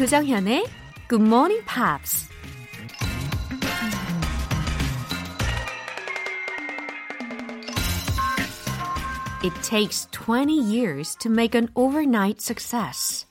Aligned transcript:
조정현의 0.00 0.64
Good 1.10 1.22
Morning 1.22 1.62
Pops. 1.66 2.30
It 9.44 9.54
takes 9.60 10.08
20 10.10 10.54
years 10.54 11.14
to 11.16 11.30
make 11.30 11.54
an 11.54 11.68
overnight 11.74 12.40
success. 12.40 13.26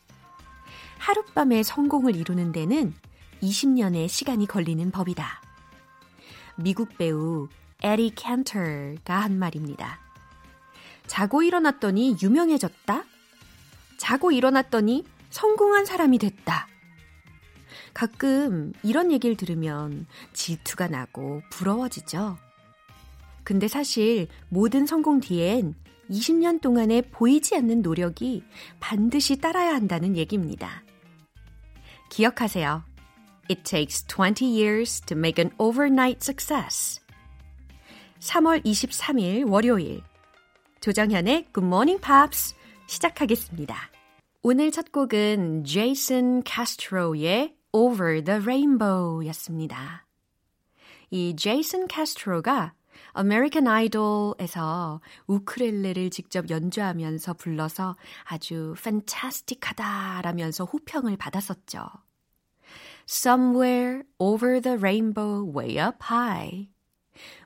하룻밤에 0.99 1.63
성공을 1.63 2.15
이루는 2.15 2.51
데는 2.51 2.93
20년의 3.41 4.07
시간이 4.07 4.45
걸리는 4.45 4.91
법이다. 4.91 5.41
미국 6.55 6.95
배우 6.99 7.47
에리 7.81 8.11
캔터가 8.13 9.15
한 9.15 9.39
말입니다. 9.39 9.99
자고 11.07 11.41
일어났더니 11.41 12.17
유명해졌다? 12.21 13.05
자고 13.97 14.31
일어났더니 14.31 15.03
성공한 15.29 15.85
사람이 15.85 16.17
됐다. 16.17 16.67
가끔 17.93 18.73
이런 18.83 19.11
얘기를 19.11 19.35
들으면 19.35 20.05
질투가 20.33 20.87
나고 20.87 21.41
부러워지죠. 21.51 22.37
근데 23.43 23.67
사실 23.67 24.27
모든 24.49 24.85
성공 24.85 25.19
뒤엔 25.19 25.75
20년 26.09 26.61
동안의 26.61 27.03
보이지 27.11 27.55
않는 27.55 27.81
노력이 27.81 28.43
반드시 28.79 29.37
따라야 29.37 29.73
한다는 29.73 30.17
얘기입니다. 30.17 30.83
기억하세요. 32.09 32.83
It 33.49 33.63
takes 33.63 34.05
20 34.05 34.45
years 34.45 35.01
to 35.01 35.17
make 35.17 35.43
an 35.43 35.51
overnight 35.57 36.19
success. 36.21 37.01
3월 38.19 38.63
23일 38.63 39.49
월요일. 39.49 40.01
조정현의 40.81 41.47
Good 41.53 41.65
Morning 41.65 42.01
Pops 42.01 42.55
시작하겠습니다. 42.87 43.88
오늘 44.41 44.71
첫 44.71 44.93
곡은 44.93 45.65
제이슨 45.65 46.43
카스트로의 46.43 47.57
Over 47.73 48.23
the 48.23 48.39
Rainbow 48.39 49.27
였습니다. 49.27 50.07
이 51.09 51.35
제이슨 51.35 51.89
카스트로가 51.89 52.73
American 53.17 53.67
Idol에서 53.67 55.01
우크렐레를 55.27 56.09
직접 56.09 56.49
연주하면서 56.49 57.33
불러서 57.33 57.97
아주 58.23 58.75
판타스틱하다라면서 58.81 60.63
호평을 60.63 61.17
받았었죠. 61.17 61.85
Somewhere 63.09 64.03
over 64.19 64.61
the 64.61 64.77
rainbow 64.77 65.53
way 65.53 65.85
up 65.85 65.97
high. 66.09 66.69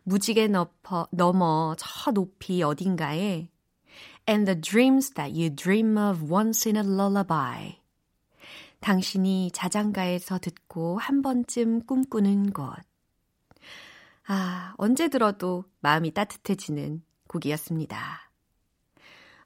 무지개 0.04 0.48
넘어, 0.48 1.08
넘어 1.10 1.76
저 1.76 2.12
높이 2.12 2.62
어딘가에 2.62 3.50
And 4.26 4.46
the 4.46 4.60
dreams 4.60 5.14
that 5.16 5.32
you 5.34 5.50
dream 5.50 5.98
of 5.98 6.32
once 6.32 6.70
in 6.70 6.78
a 6.78 6.84
lullaby. 6.84 7.80
당신이 8.80 9.52
자장가에서 9.52 10.40
듣고 10.40 10.98
한 10.98 11.22
번쯤 11.22 11.86
꿈꾸는 11.86 12.52
곳. 12.52 12.74
아, 14.28 14.74
언제 14.78 15.10
들어도 15.10 15.66
마음이 15.82 16.12
따뜻해지는 16.12 17.02
곡이었습니다. 17.28 18.32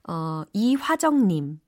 어, 0.08 0.44
이화정님. 0.54 1.60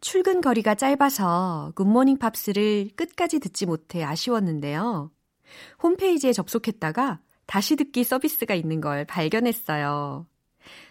출근 0.00 0.40
거리가 0.40 0.74
짧아서 0.74 1.72
굿모닝 1.76 2.18
팝스를 2.18 2.90
끝까지 2.94 3.38
듣지 3.38 3.66
못해 3.66 4.04
아쉬웠는데요. 4.04 5.10
홈페이지에 5.82 6.32
접속했다가 6.32 7.20
다시 7.46 7.76
듣기 7.76 8.04
서비스가 8.04 8.54
있는 8.54 8.80
걸 8.80 9.04
발견했어요. 9.04 10.26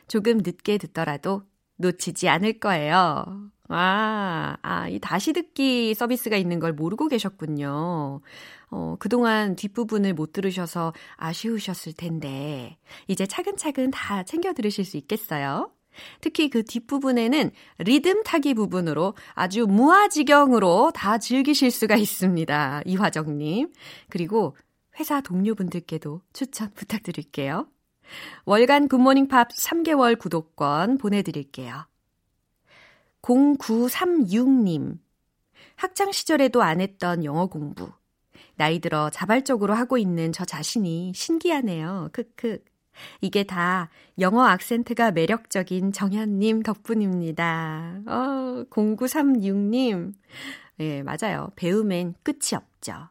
조금 0.07 0.37
늦게 0.37 0.77
듣더라도 0.77 1.43
놓치지 1.77 2.29
않을 2.29 2.59
거예요. 2.59 3.49
아, 3.69 4.57
아, 4.61 4.87
이 4.89 4.99
다시 4.99 5.33
듣기 5.33 5.95
서비스가 5.95 6.37
있는 6.37 6.59
걸 6.59 6.73
모르고 6.73 7.07
계셨군요. 7.07 8.21
어, 8.69 8.95
그동안 8.99 9.55
뒷부분을 9.55 10.13
못 10.13 10.33
들으셔서 10.33 10.93
아쉬우셨을 11.15 11.93
텐데, 11.93 12.77
이제 13.07 13.25
차근차근 13.25 13.91
다 13.91 14.23
챙겨 14.23 14.53
들으실 14.53 14.85
수 14.85 14.97
있겠어요? 14.97 15.71
특히 16.21 16.49
그 16.49 16.63
뒷부분에는 16.63 17.51
리듬 17.79 18.23
타기 18.23 18.53
부분으로 18.55 19.15
아주 19.33 19.65
무아지경으로 19.67 20.91
다 20.93 21.17
즐기실 21.17 21.71
수가 21.71 21.95
있습니다. 21.95 22.81
이화정님. 22.85 23.71
그리고 24.09 24.55
회사 24.99 25.21
동료분들께도 25.21 26.21
추천 26.33 26.71
부탁드릴게요. 26.73 27.67
월간 28.45 28.87
굿모닝 28.87 29.27
팝 29.27 29.49
3개월 29.49 30.17
구독권 30.17 30.97
보내드릴게요. 30.97 31.85
0936님. 33.21 34.99
학창 35.75 36.11
시절에도 36.11 36.61
안 36.61 36.81
했던 36.81 37.23
영어 37.23 37.47
공부. 37.47 37.91
나이 38.55 38.79
들어 38.79 39.09
자발적으로 39.09 39.73
하고 39.73 39.97
있는 39.97 40.31
저 40.31 40.45
자신이 40.45 41.13
신기하네요. 41.15 42.09
크크. 42.11 42.59
이게 43.21 43.43
다 43.43 43.89
영어 44.19 44.43
악센트가 44.45 45.11
매력적인 45.11 45.91
정현님 45.93 46.61
덕분입니다. 46.61 48.01
어, 48.05 48.63
0936님. 48.69 50.13
예, 50.79 51.01
네, 51.01 51.03
맞아요. 51.03 51.49
배움엔 51.55 52.15
끝이 52.23 52.55
없죠. 52.55 53.09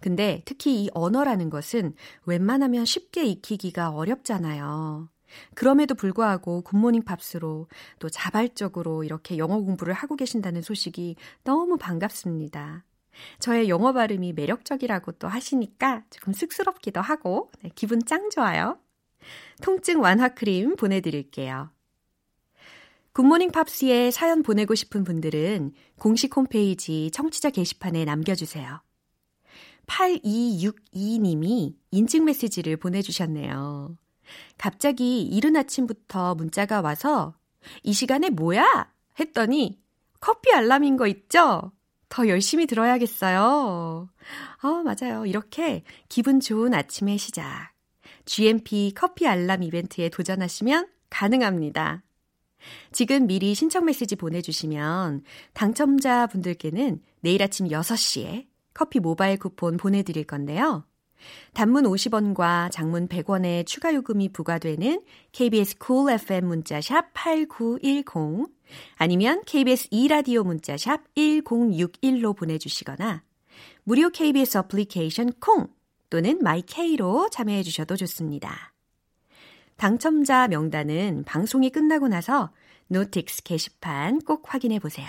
근데 0.00 0.42
특히 0.44 0.84
이 0.84 0.90
언어라는 0.94 1.50
것은 1.50 1.94
웬만하면 2.26 2.84
쉽게 2.84 3.24
익히기가 3.24 3.90
어렵잖아요. 3.90 5.08
그럼에도 5.54 5.94
불구하고 5.94 6.62
굿모닝 6.62 7.04
팝스로 7.04 7.68
또 7.98 8.10
자발적으로 8.10 9.04
이렇게 9.04 9.38
영어 9.38 9.58
공부를 9.58 9.94
하고 9.94 10.16
계신다는 10.16 10.62
소식이 10.62 11.16
너무 11.44 11.78
반갑습니다. 11.78 12.84
저의 13.38 13.68
영어 13.68 13.92
발음이 13.92 14.32
매력적이라고 14.32 15.12
또 15.12 15.28
하시니까 15.28 16.04
조금 16.10 16.32
쑥스럽기도 16.32 17.00
하고 17.00 17.50
네, 17.62 17.70
기분 17.74 18.04
짱 18.04 18.30
좋아요. 18.30 18.78
통증 19.60 20.00
완화 20.00 20.28
크림 20.28 20.76
보내드릴게요. 20.76 21.70
굿모닝 23.12 23.50
팝스에 23.50 24.10
사연 24.10 24.42
보내고 24.42 24.74
싶은 24.74 25.04
분들은 25.04 25.72
공식 25.98 26.34
홈페이지 26.34 27.10
청취자 27.12 27.50
게시판에 27.50 28.06
남겨주세요. 28.06 28.80
8262님이 29.92 31.74
인증 31.90 32.24
메시지를 32.24 32.76
보내주셨네요. 32.76 33.96
갑자기 34.56 35.22
이른 35.22 35.56
아침부터 35.56 36.34
문자가 36.34 36.80
와서 36.80 37.34
이 37.82 37.92
시간에 37.92 38.30
뭐야? 38.30 38.90
했더니 39.20 39.80
커피 40.20 40.52
알람인 40.52 40.96
거 40.96 41.06
있죠? 41.08 41.72
더 42.08 42.28
열심히 42.28 42.66
들어야겠어요. 42.66 44.08
어, 44.62 44.68
맞아요. 44.82 45.26
이렇게 45.26 45.82
기분 46.08 46.40
좋은 46.40 46.72
아침의 46.74 47.18
시작. 47.18 47.72
GMP 48.24 48.92
커피 48.94 49.26
알람 49.26 49.62
이벤트에 49.62 50.08
도전하시면 50.08 50.88
가능합니다. 51.10 52.02
지금 52.92 53.26
미리 53.26 53.54
신청 53.54 53.84
메시지 53.86 54.14
보내주시면 54.14 55.24
당첨자 55.52 56.28
분들께는 56.28 57.02
내일 57.20 57.42
아침 57.42 57.66
6시에 57.66 58.51
커피 58.74 59.00
모바일 59.00 59.38
쿠폰 59.38 59.76
보내드릴 59.76 60.24
건데요. 60.24 60.84
단문 61.54 61.84
50원과 61.84 62.70
장문 62.70 63.08
100원의 63.08 63.66
추가 63.66 63.94
요금이 63.94 64.30
부과되는 64.30 65.02
KBS 65.32 65.76
cool 65.84 66.12
FM 66.14 66.46
문자샵 66.46 67.12
8910 67.14 68.48
아니면 68.96 69.42
KBS 69.46 69.88
2라디오 69.90 70.44
문자샵 70.44 71.14
1061로 71.14 72.36
보내주시거나 72.36 73.22
무료 73.84 74.10
KBS 74.10 74.58
어플리케이션 74.58 75.32
콩 75.40 75.68
또는 76.10 76.38
마이케이로 76.42 77.30
참여해 77.30 77.62
주셔도 77.62 77.96
좋습니다. 77.96 78.72
당첨자 79.76 80.46
명단은 80.48 81.24
방송이 81.24 81.70
끝나고 81.70 82.08
나서 82.08 82.50
notice 82.88 83.42
게시판 83.42 84.20
꼭 84.20 84.52
확인해 84.52 84.78
보세요. 84.78 85.08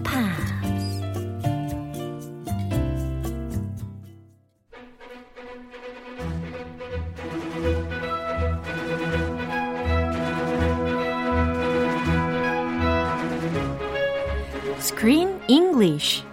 Green 15.01 15.41
English. 15.47 16.23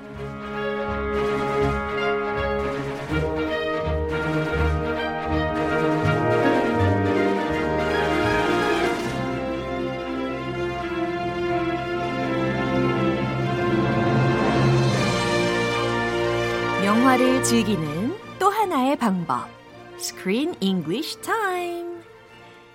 영화를 16.85 17.43
즐기는 17.43 18.14
또 18.38 18.50
하나의 18.50 18.97
방법. 18.97 19.49
Screen 19.97 20.55
English 20.61 21.19
Time. 21.23 22.03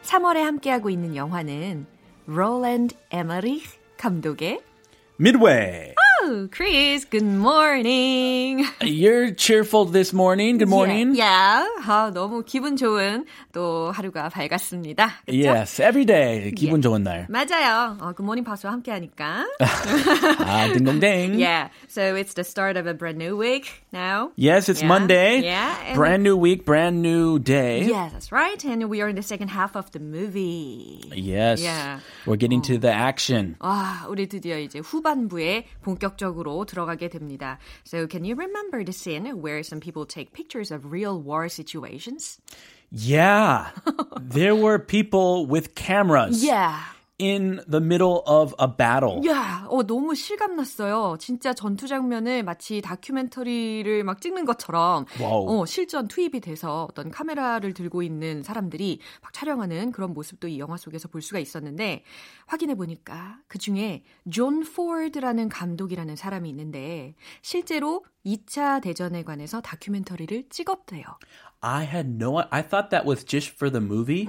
3월에 0.01 0.41
함께하고 0.41 0.89
있는 0.89 1.15
영화는 1.15 1.85
Roland 2.27 2.97
Emmerich 3.13 3.77
감독의 3.97 4.72
Midway. 5.19 5.93
Oh, 6.22 6.48
Chris, 6.50 7.04
good 7.04 7.24
morning. 7.24 8.66
You're 8.82 9.30
cheerful 9.32 9.84
this 9.86 10.12
morning. 10.12 10.58
Good 10.58 10.68
morning. 10.68 11.14
Yeah, 11.14 11.62
yeah. 11.64 11.86
아, 11.88 12.10
너무 12.12 12.44
기분 12.44 12.76
좋은 12.76 13.24
또 13.52 13.90
하루가 13.92 14.28
밝았습니다. 14.28 15.10
그쵸? 15.26 15.32
Yes, 15.32 15.80
every 15.80 16.04
day. 16.04 16.52
기분 16.52 16.82
좋은 16.82 17.02
날. 17.02 17.26
맞아요. 17.30 17.96
어, 18.00 18.12
굿모닝 18.12 18.44
파스와 18.44 18.72
함께 18.72 18.90
하니까. 18.92 19.46
아, 19.60 20.68
딩동댕. 20.72 21.38
yeah, 21.38 21.68
so 21.88 22.14
it's 22.14 22.34
the 22.34 22.44
start 22.44 22.76
of 22.76 22.86
a 22.86 22.94
brand 22.94 23.18
new 23.18 23.36
week 23.36 23.66
now. 23.92 24.30
Yes, 24.36 24.68
it's 24.68 24.82
Yeah, 24.82 24.88
Monday. 24.88 25.40
yeah, 25.42 25.74
and- 25.86 25.96
Brand 25.96 26.22
new 26.22 26.36
week, 26.36 26.64
brand 26.64 27.00
new 27.02 27.38
day. 27.38 27.84
Yeah, 27.88 28.10
that's 28.12 28.30
right. 28.32 28.62
And 28.64 28.84
we 28.90 29.00
are 29.00 29.08
in 29.08 29.16
the 29.16 29.22
second 29.22 29.48
half 29.48 29.76
of 29.76 29.90
the 29.92 30.00
movie. 30.00 31.00
Yes. 31.14 31.62
Yeah. 31.62 32.00
We're 32.26 32.36
getting 32.36 32.60
to 32.62 32.78
the 32.78 32.92
action. 32.92 33.56
아, 33.60 34.04
우리 34.08 34.26
드디어 34.28 34.58
이제 34.58 34.80
후반부에 34.80 35.64
본격 35.82 36.11
적으로 36.18 36.64
들어가게 36.66 37.08
됩니다. 37.08 37.58
So 37.84 38.06
can 38.06 38.24
you 38.24 38.34
remember 38.36 38.84
the 38.84 38.92
scene 38.92 39.40
where 39.40 39.62
some 39.62 39.80
people 39.80 40.04
take 40.04 40.32
pictures 40.32 40.70
of 40.70 40.92
real 40.92 41.18
war 41.20 41.48
situations? 41.48 42.38
Yeah. 42.90 43.70
there 44.20 44.54
were 44.54 44.78
people 44.78 45.46
with 45.46 45.74
cameras 45.74 46.42
Yeah. 46.42 46.80
In 47.23 47.61
the 47.69 47.81
middle 47.83 48.21
of 48.27 48.53
a 48.61 48.67
battle. 48.77 49.21
야, 49.27 49.65
어, 49.69 49.83
너무 49.83 50.15
실감 50.15 50.55
났어요. 50.55 51.15
진짜 51.19 51.53
전투 51.53 51.87
장면을 51.87 52.43
마치 52.43 52.81
다큐멘터리를 52.81 54.03
막 54.03 54.21
찍는 54.21 54.45
것처럼 54.45 55.05
와우. 55.21 55.61
어, 55.61 55.65
실전 55.65 56.07
투입이 56.07 56.41
돼서 56.41 56.87
어떤 56.89 57.09
카메라를 57.11 57.73
들고 57.73 58.03
있는 58.03 58.43
사람들이 58.43 58.99
막 59.21 59.31
촬영하는 59.33 59.91
그런 59.91 60.13
모습도 60.13 60.47
이 60.47 60.59
영화 60.59 60.77
속에서 60.77 61.07
볼 61.07 61.21
수가 61.21 61.39
있었는데 61.39 62.03
확인해 62.45 62.75
보니까 62.75 63.39
그 63.47 63.57
중에 63.57 64.03
존 64.29 64.63
포드라는 64.63 65.49
감독이라는 65.49 66.15
사람이 66.15 66.49
있는데 66.49 67.15
실제로 67.41 68.03
2차 68.25 68.81
대전에 68.81 69.23
관해서 69.23 69.61
다큐멘터리를 69.61 70.45
찍었대요. 70.49 71.03
I 71.61 71.85
had 71.85 72.09
no 72.09 72.39
I 72.49 72.61
thought 72.61 72.89
that 72.89 73.07
was 73.07 73.25
just 73.25 73.51
for 73.55 73.71
the 73.71 73.83
movie. 73.83 74.25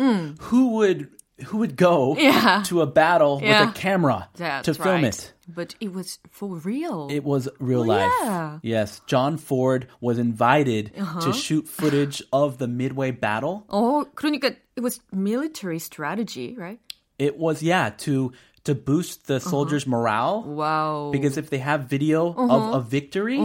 Who 0.51 0.77
would 0.77 1.11
who 1.46 1.58
would 1.60 1.76
go 1.78 2.16
Yeah. 2.20 2.64
to 2.68 2.82
a 2.82 2.86
battle 2.86 3.40
Yeah. 3.42 3.62
with 3.66 3.70
a 3.70 3.74
camera 3.80 4.28
That's 4.36 4.66
to 4.66 4.74
film 4.74 5.04
right. 5.04 5.16
it? 5.16 5.34
But 5.48 5.74
it 5.80 5.94
was 5.94 6.20
for 6.30 6.58
real. 6.58 7.08
It 7.10 7.24
was 7.24 7.48
real 7.60 7.82
Oh, 7.82 7.96
life. 7.96 8.12
yeah. 8.24 8.60
Yes, 8.62 9.02
John 9.08 9.38
Ford 9.38 9.88
was 10.02 10.20
invited 10.20 10.92
Uh-huh. 11.00 11.22
to 11.22 11.34
shoot 11.34 11.68
footage 11.68 12.22
of 12.34 12.58
the 12.58 12.68
Midway 12.68 13.12
battle. 13.12 13.64
어, 13.70 14.06
그러니까 14.16 14.56
it 14.76 14.82
was 14.84 15.00
military 15.14 15.80
strategy, 15.80 16.56
right? 16.58 16.80
It 17.18 17.38
was 17.38 17.64
yeah, 17.64 17.90
to 18.06 18.32
to 18.65 18.75
boost 18.75 19.27
the 19.27 19.41
soldiers' 19.41 19.87
morale. 19.87 20.43
Wow. 20.43 21.11
Because 21.13 21.37
if 21.37 21.51
they 21.51 21.59
have 21.59 21.85
video 21.85 22.33
Uh-huh. 22.33 22.57
of 22.57 22.75
a 22.75 22.81
victory, 22.81 23.39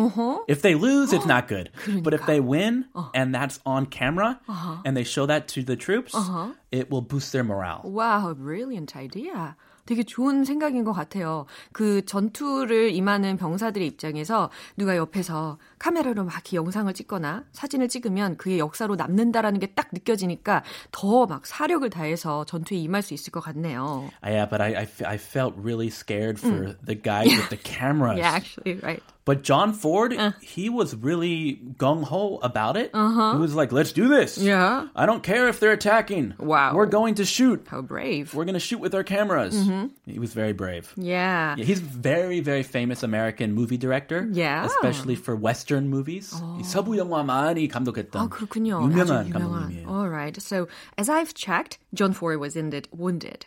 if 0.47 0.61
they 0.61 0.75
lose, 0.75 1.11
it's 1.11 1.25
not 1.25 1.47
good. 1.55 1.69
But 2.03 2.13
if 2.13 2.25
they 2.25 2.39
win 2.39 2.85
Uh-huh. 2.95 3.09
and 3.13 3.35
that's 3.35 3.59
on 3.65 3.85
camera 3.85 4.39
and 4.85 4.95
they 4.95 5.03
show 5.03 5.25
that 5.25 5.47
to 5.49 5.63
the 5.63 5.75
troops, 5.75 6.15
Uh-huh. 6.15 6.53
it 6.71 6.89
will 6.89 7.01
boost 7.01 7.31
their 7.33 7.43
morale. 7.43 7.81
Wow, 7.83 8.33
brilliant 8.33 8.95
idea. 8.95 9.55
되게 9.89 10.03
좋은 10.03 10.45
생각인 10.45 10.83
것 10.83 10.93
같아요. 10.93 11.47
그 11.71 12.05
전투를 12.05 12.91
임하는 12.91 13.37
병사들의 13.37 13.87
입장에서 13.87 14.51
누가 14.77 14.95
옆에서 14.95 15.57
카메라로 15.79 16.25
막 16.25 16.53
영상을 16.53 16.93
찍거나 16.93 17.45
사진을 17.53 17.87
찍으면 17.89 18.37
그의 18.37 18.59
역사로 18.59 18.95
남는다라는 18.95 19.59
게 19.59 19.69
딱 19.73 19.87
느껴지니까 19.93 20.63
더 20.91 21.25
막 21.25 21.45
사력을 21.45 21.89
다해서 21.89 22.43
전투에 22.45 22.77
임할 22.77 23.01
수 23.01 23.13
있을 23.13 23.31
것 23.31 23.39
같네요. 23.39 24.09
Yeah, 24.23 24.45
but 24.49 24.61
I, 24.61 24.81
I, 24.83 24.87
I 25.05 25.17
felt 25.17 25.55
really 25.57 25.89
scared 25.89 26.39
for 26.39 26.75
the 26.85 26.95
guys 26.95 27.29
with 27.31 27.49
the 27.49 27.57
cameras. 27.63 28.15
Mm. 28.15 28.19
Yeah, 28.19 28.31
actually, 28.35 28.75
right. 28.83 29.01
But 29.28 29.40
John 29.42 29.72
Ford, 29.72 30.12
Uh. 30.12 30.32
he 30.44 30.68
was 30.68 30.94
really 30.94 31.56
gung 31.80 32.04
ho 32.04 32.38
about 32.42 32.76
it. 32.76 32.90
Uh-huh. 32.92 33.32
He 33.32 33.38
was 33.40 33.54
like, 33.54 33.72
let's 33.72 33.90
do 33.92 34.06
this. 34.06 34.36
Yeah. 34.36 34.88
I 34.94 35.06
don't 35.06 35.22
care 35.22 35.48
if 35.48 35.60
they're 35.60 35.72
attacking. 35.72 36.34
Wow. 36.38 36.74
We're 36.76 36.84
going 36.92 37.14
to 37.16 37.24
shoot. 37.24 37.64
How 37.72 37.80
brave. 37.80 38.34
We're 38.34 38.44
going 38.44 38.60
to 38.60 38.60
shoot 38.60 38.80
with 38.84 38.94
our 38.94 39.02
cameras. 39.02 39.56
Mm-hmm. 39.56 39.96
He 40.12 40.18
was 40.18 40.34
very 40.34 40.52
brave. 40.52 40.92
Yeah. 41.00 41.56
Yeah, 41.56 41.64
he's 41.64 41.80
very, 41.80 42.40
very 42.40 42.62
famous 42.62 43.02
American 43.02 43.54
movie 43.54 43.78
director. 43.78 44.28
Yeah. 44.30 44.66
Especially 44.66 45.16
for 45.16 45.34
Western 45.34 45.88
movies. 45.88 46.28
이 46.60 46.62
서부 46.62 46.98
영화 47.00 47.24
많이 47.24 47.66
감독했던 47.66 48.20
아, 48.20 48.28
그렇군요. 48.28 48.82
유명한 48.84 49.24
아주 49.24 49.30
유명한. 49.32 49.72
감독님이에요. 49.72 49.88
All 49.88 50.10
right. 50.10 50.36
So, 50.42 50.68
as 50.98 51.08
I've 51.08 51.32
checked, 51.32 51.78
John 51.94 52.12
Ford 52.12 52.38
was 52.40 52.56
indeed 52.56 52.88
wounded 52.92 53.46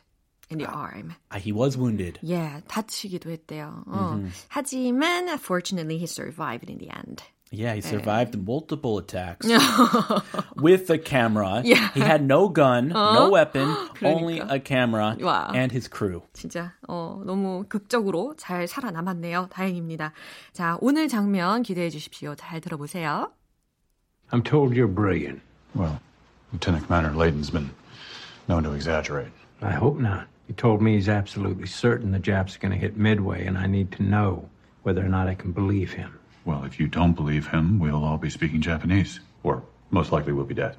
in 0.51 0.59
the 0.59 0.65
arm. 0.65 1.15
Ah, 1.31 1.37
he 1.37 1.51
was 1.51 1.77
wounded. 1.77 2.19
Yeah, 2.21 2.61
다치기도 2.67 3.29
했대요. 3.29 3.83
어. 3.87 4.29
하지만 4.49 5.37
fortunately 5.39 5.97
he 5.97 6.07
survived 6.07 6.69
in 6.69 6.77
the 6.77 6.89
end. 6.89 7.23
Yeah, 7.49 7.75
he 7.75 7.81
survived 7.81 8.37
multiple 8.37 8.97
attacks 8.97 9.47
with 10.57 10.89
a 10.89 10.97
camera. 10.97 11.61
Yeah. 11.63 11.91
He 11.93 12.01
had 12.01 12.21
no 12.21 12.49
gun, 12.49 12.89
no 12.89 13.29
weapon, 13.29 13.73
only 14.03 14.39
그러니까. 14.39 14.51
a 14.51 14.59
camera 14.59 15.15
와. 15.21 15.55
and 15.55 15.71
his 15.71 15.87
crew. 15.87 16.23
진짜 16.33 16.73
어, 16.89 17.21
너무 17.25 17.63
극적으로 17.69 18.35
잘 18.37 18.67
살아남았네요. 18.67 19.47
다행입니다. 19.49 20.11
자, 20.51 20.77
오늘 20.81 21.07
장면 21.07 21.63
기대해 21.63 21.89
주십시오. 21.89 22.35
잘 22.35 22.59
들어보세요. 22.59 23.31
I'm 24.31 24.43
told 24.43 24.75
you're 24.75 24.93
brilliant. 24.93 25.41
Well, 25.73 26.01
Lieutenant 26.51 26.87
Commander 26.87 27.15
Layton's 27.15 27.49
been 27.49 27.69
known 28.49 28.63
to 28.63 28.73
exaggerate. 28.73 29.31
I 29.61 29.71
hope 29.71 30.01
not. 30.01 30.27
He 30.52 30.56
told 30.56 30.82
me 30.82 30.96
he's 30.96 31.08
absolutely 31.08 31.66
certain 31.66 32.12
the 32.12 32.18
Japs 32.18 32.56
are 32.56 32.58
going 32.58 32.72
to 32.72 32.78
hit 32.78 32.94
Midway, 32.94 33.46
and 33.46 33.56
I 33.56 33.66
need 33.66 33.90
to 33.92 34.02
know 34.02 34.50
whether 34.82 35.02
or 35.02 35.08
not 35.08 35.26
I 35.26 35.34
can 35.34 35.50
believe 35.50 35.94
him. 35.94 36.18
Well, 36.44 36.64
if 36.64 36.78
you 36.78 36.88
don't 36.88 37.14
believe 37.14 37.46
him, 37.46 37.78
we'll 37.78 38.04
all 38.04 38.18
be 38.18 38.28
speaking 38.28 38.60
Japanese. 38.60 39.20
Or 39.44 39.62
most 39.90 40.12
likely 40.12 40.34
we'll 40.34 40.44
be 40.44 40.52
dead. 40.52 40.76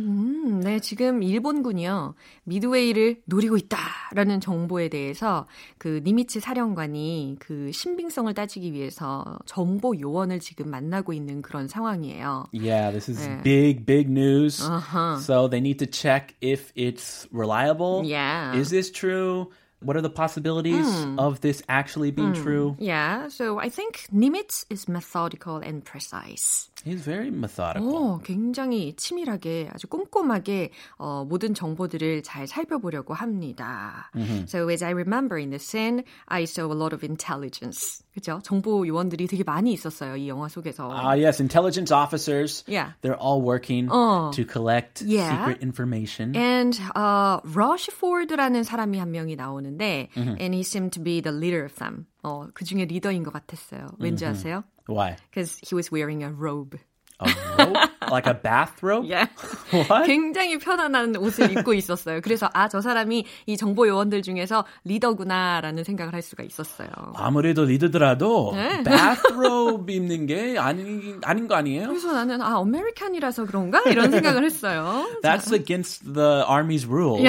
음, 0.00 0.60
네, 0.60 0.80
지금 0.80 1.22
일본군이요. 1.22 2.14
미드웨이를 2.44 3.22
노리고 3.26 3.56
있다라는 3.56 4.40
정보에 4.40 4.88
대해서 4.88 5.46
그 5.78 6.00
니미츠 6.04 6.40
사령관이 6.40 7.36
그 7.38 7.70
신빙성을 7.72 8.32
따지기 8.34 8.72
위해서 8.72 9.38
정보 9.46 9.98
요원을 9.98 10.40
지금 10.40 10.70
만나고 10.70 11.12
있는 11.12 11.42
그런 11.42 11.68
상황이에요. 11.68 12.46
Yeah, 12.52 12.90
this 12.90 13.08
is 13.10 13.20
Yeah. 13.24 13.42
big, 13.42 13.86
big 13.86 14.10
news. 14.10 14.60
Uh-huh. 14.60 15.18
So 15.20 15.48
they 15.48 15.60
need 15.60 15.78
to 15.78 15.86
check 15.86 16.34
if 16.40 16.72
it's 16.74 17.26
reliable. 17.32 18.02
Yeah. 18.04 18.56
Is 18.58 18.70
this 18.70 18.90
true? 18.90 19.48
What 19.83 19.95
are 19.95 20.01
the 20.01 20.09
possibilities 20.09 20.85
of 21.17 21.39
this 21.39 21.63
actually 21.69 22.11
being 22.11 22.33
true? 22.33 22.75
Yeah, 22.79 23.29
so 23.29 23.59
I 23.59 23.69
think 23.69 24.07
Nimitz 24.13 24.65
is 24.69 24.89
methodical 24.89 25.55
and 25.55 25.85
precise. 25.85 26.69
He's 26.83 27.01
very 27.01 27.29
methodical. 27.31 27.93
어, 27.93 28.21
굉장히 28.21 28.93
치밀하게 28.95 29.69
아주 29.71 29.87
꼼꼼하게 29.87 30.71
어, 30.97 31.25
모든 31.25 31.53
정보들을 31.53 32.23
잘 32.23 32.47
살펴보려고 32.47 33.13
합니다. 33.13 34.09
So 34.47 34.67
as 34.69 34.83
I 34.83 34.91
remember 34.91 35.37
in 35.37 35.49
the 35.49 35.59
scene, 35.59 36.03
I 36.27 36.43
saw 36.43 36.65
a 36.71 36.75
lot 36.75 36.93
of 36.93 37.03
intelligence. 37.03 38.03
그죠? 38.13 38.41
정보 38.43 38.85
요원들이 38.85 39.27
되게 39.27 39.43
많이 39.43 39.71
있었어요, 39.71 40.15
이 40.17 40.27
영화 40.27 40.47
속에서. 40.49 40.89
Ah, 40.91 41.13
yes, 41.15 41.39
intelligence 41.39 41.91
officers. 41.91 42.63
Yeah. 42.67 42.91
They're 43.01 43.19
all 43.19 43.41
working 43.41 43.87
어. 43.89 44.31
to 44.33 44.43
collect 44.45 45.01
Yeah. 45.05 45.29
secret 45.37 45.61
information. 45.61 46.35
And 46.35 46.77
uh, 46.95 47.39
Rushford라는 47.43 48.63
사람이 48.63 48.97
한 48.99 49.11
명이 49.11 49.35
나오는 49.35 49.72
데, 49.77 50.09
and 50.39 50.53
he 50.53 50.61
seemed 50.63 50.91
to 50.93 51.01
be 51.01 51.21
the 51.21 51.31
leader 51.31 51.63
of 51.65 51.75
them. 51.75 52.05
어, 52.23 52.47
그 52.53 52.63
중에 52.65 52.85
리더인 52.85 53.23
것 53.23 53.31
같았어요. 53.33 53.87
왠지 53.99 54.25
아세요? 54.25 54.63
Why? 54.87 55.15
Because 55.29 55.59
he 55.61 55.75
was 55.75 55.91
wearing 55.91 56.23
a 56.23 56.31
robe. 56.31 56.77
A 57.26 57.64
rope? 57.64 57.94
like 58.10 58.26
a 58.26 58.34
bathrobe? 58.34 59.06
Yeah. 59.06 59.26
What? 59.72 60.06
굉장히 60.06 60.58
편안한 60.58 61.16
옷을 61.16 61.50
입고 61.52 61.74
있었어요. 61.74 62.20
그래서 62.20 62.48
아, 62.52 62.68
저 62.68 62.80
사람이 62.80 63.24
이 63.46 63.56
정보 63.56 63.88
요원들 63.88 64.22
중에서 64.22 64.64
리더구나라는 64.84 65.84
생각을 65.84 66.12
할 66.12 66.22
수가 66.22 66.44
있었어요. 66.44 66.88
아무래도 67.16 67.64
리더더라도 67.64 68.52
네. 68.54 68.82
bathrobe 68.84 69.94
입는 69.94 70.26
게 70.26 70.58
아닌 70.58 71.20
아닌 71.24 71.48
거 71.48 71.54
아니에요? 71.54 71.88
그래서 71.88 72.12
나는 72.12 72.40
아, 72.40 72.58
아메리칸이라서 72.60 73.46
그런가? 73.46 73.82
이런 73.86 74.10
생각을 74.10 74.44
했어요. 74.44 75.06
That's 75.22 75.52
against 75.52 76.04
the 76.12 76.44
army's 76.46 76.86
rules. 76.88 77.28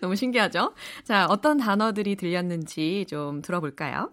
너무 0.00 0.16
신기하죠? 0.16 0.72
자, 1.04 1.26
어떤 1.28 1.58
단어들이 1.58 2.16
들렸는지 2.16 3.06
좀 3.08 3.42
들어볼까요? 3.42 4.10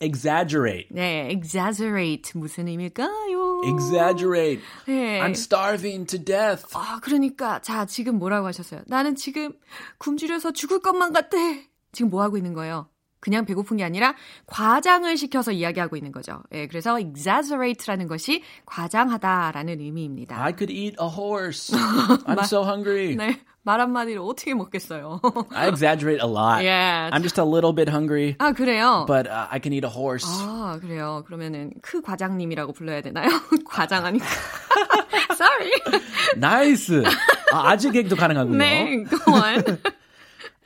Exaggerate. 0.00 0.88
네, 0.90 1.28
exaggerate 1.30 2.32
무슨 2.34 2.68
의미일까요? 2.68 3.62
Exaggerate. 3.66 4.62
네. 4.86 5.20
I'm 5.20 5.32
starving 5.32 6.06
to 6.06 6.18
death. 6.18 6.64
아, 6.74 6.98
그러니까 7.02 7.60
자, 7.60 7.84
지금 7.84 8.18
뭐라고 8.18 8.46
하셨어요? 8.46 8.80
나는 8.86 9.14
지금 9.14 9.52
굶주려서 9.98 10.52
죽을 10.52 10.80
것만 10.80 11.12
같아. 11.12 11.36
지금 11.92 12.10
뭐 12.10 12.22
하고 12.22 12.38
있는 12.38 12.54
거예요? 12.54 12.88
그냥 13.20 13.44
배고픈 13.44 13.76
게 13.76 13.84
아니라 13.84 14.14
과장을 14.46 15.14
시켜서 15.18 15.52
이야기하고 15.52 15.96
있는 15.96 16.10
거죠. 16.10 16.42
예, 16.52 16.66
그래서 16.66 16.98
exaggerate라는 16.98 18.06
것이 18.06 18.42
과장하다라는 18.64 19.80
의미입니다. 19.80 20.42
I 20.42 20.54
could 20.56 20.72
eat 20.72 20.96
a 20.98 21.06
horse. 21.08 21.70
I'm 22.26 22.42
so 22.44 22.62
hungry. 22.64 23.14
네, 23.16 23.38
말 23.62 23.80
한마디로 23.80 24.26
어떻게 24.26 24.54
먹겠어요? 24.54 25.20
I 25.54 25.68
exaggerate 25.68 26.20
a 26.22 26.26
lot. 26.26 26.62
Yeah. 26.64 27.10
I'm 27.12 27.22
just 27.22 27.38
a 27.38 27.44
little 27.44 27.72
bit 27.72 27.88
hungry, 27.90 28.36
아, 28.38 28.52
그래요? 28.52 29.04
but 29.06 29.26
uh, 29.26 29.48
I 29.50 29.58
can 29.60 29.72
eat 29.72 29.84
a 29.84 29.90
horse. 29.90 30.26
아, 30.26 30.78
그래요. 30.80 31.22
그러면은 31.26 31.72
크 31.82 32.00
과장님이라고 32.00 32.72
불러야 32.72 33.02
되나요? 33.02 33.28
과장 33.66 34.06
아니까. 34.06 34.26
Sorry. 35.36 35.70
nice. 36.36 36.90
아, 37.52 37.70
아직 37.70 37.92
개그도 37.92 38.16
가능하군요. 38.16 38.58
네, 38.58 39.04
go 39.04 39.32
on. 39.32 39.78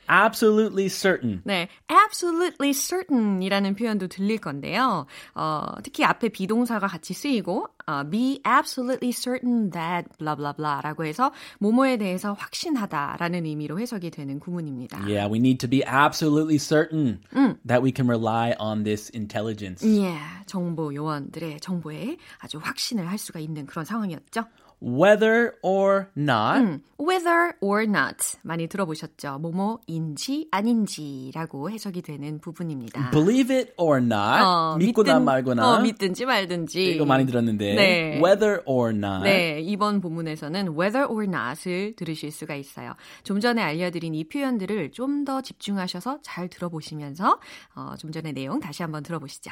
Absolutely 0.07 0.87
certain. 0.89 1.41
네, 1.43 1.67
absolutely 1.89 2.73
certain이라는 2.73 3.75
표현도 3.75 4.07
들릴 4.07 4.37
건데요. 4.39 5.05
어, 5.33 5.65
특히 5.83 6.03
앞에 6.03 6.29
비동사가 6.29 6.87
같이 6.87 7.13
쓰이고 7.13 7.67
어, 7.87 8.03
be 8.09 8.41
absolutely 8.45 9.11
certain 9.11 9.69
that 9.71 10.07
blah 10.17 10.35
blah 10.35 10.53
blah라고 10.55 11.05
해서 11.05 11.31
뭐뭐에 11.59 11.97
대해서 11.97 12.33
확신하다라는 12.33 13.45
의미로 13.45 13.79
해석이 13.79 14.11
되는 14.11 14.39
구문입니다. 14.39 14.99
Yeah, 15.05 15.27
we 15.31 15.39
need 15.39 15.59
to 15.59 15.69
be 15.69 15.83
absolutely 15.85 16.57
certain 16.57 17.21
that 17.65 17.83
we 17.83 17.91
can 17.95 18.07
rely 18.07 18.55
on 18.59 18.83
this 18.83 19.11
intelligence. 19.13 19.85
예, 19.85 20.17
정보 20.45 20.93
요원들의 20.93 21.59
정보에 21.59 22.17
아주 22.39 22.59
확신을 22.61 23.09
할 23.09 23.17
수가 23.17 23.39
있는 23.39 23.65
그런 23.65 23.85
상황이었죠. 23.85 24.45
Whether 24.81 25.53
or 25.63 26.07
not, 26.17 26.59
음, 26.59 26.81
whether 26.99 27.53
or 27.61 27.83
not 27.83 28.17
많이 28.43 28.67
들어보셨죠? 28.67 29.39
뭐뭐인지 29.39 30.47
아닌지라고 30.51 31.71
해석이 31.71 32.01
되는 32.01 32.39
부분입니다. 32.39 33.09
believe 33.11 33.55
it 33.55 33.73
or 33.77 33.97
not, 33.99 34.43
어, 34.43 34.75
믿거나 34.77 35.19
믿든- 35.19 35.23
말거나. 35.23 35.67
어, 35.75 35.81
믿든지 35.81 36.25
말든지. 36.25 36.91
이거 36.95 37.05
많이 37.05 37.25
들었는데. 37.25 37.73
네. 37.75 38.21
Whether 38.21 38.61
or 38.65 38.91
not. 38.93 39.23
네, 39.23 39.59
이번 39.61 40.01
본문에서는 40.01 40.67
whether 40.77 41.05
or 41.09 41.23
not을 41.23 41.95
들으실 41.95 42.31
수가 42.31 42.55
있어요. 42.55 42.93
좀 43.23 43.39
전에 43.39 43.61
알려드린 43.61 44.13
이 44.13 44.27
표현들을 44.27 44.91
좀 44.91 45.25
더 45.25 45.41
집중하셔서 45.41 46.19
잘 46.21 46.47
들어보시면서 46.49 47.39
어, 47.75 47.95
좀 47.97 48.11
전에 48.11 48.31
내용 48.33 48.59
다시 48.59 48.83
한번 48.83 49.01
들어보시죠. 49.01 49.49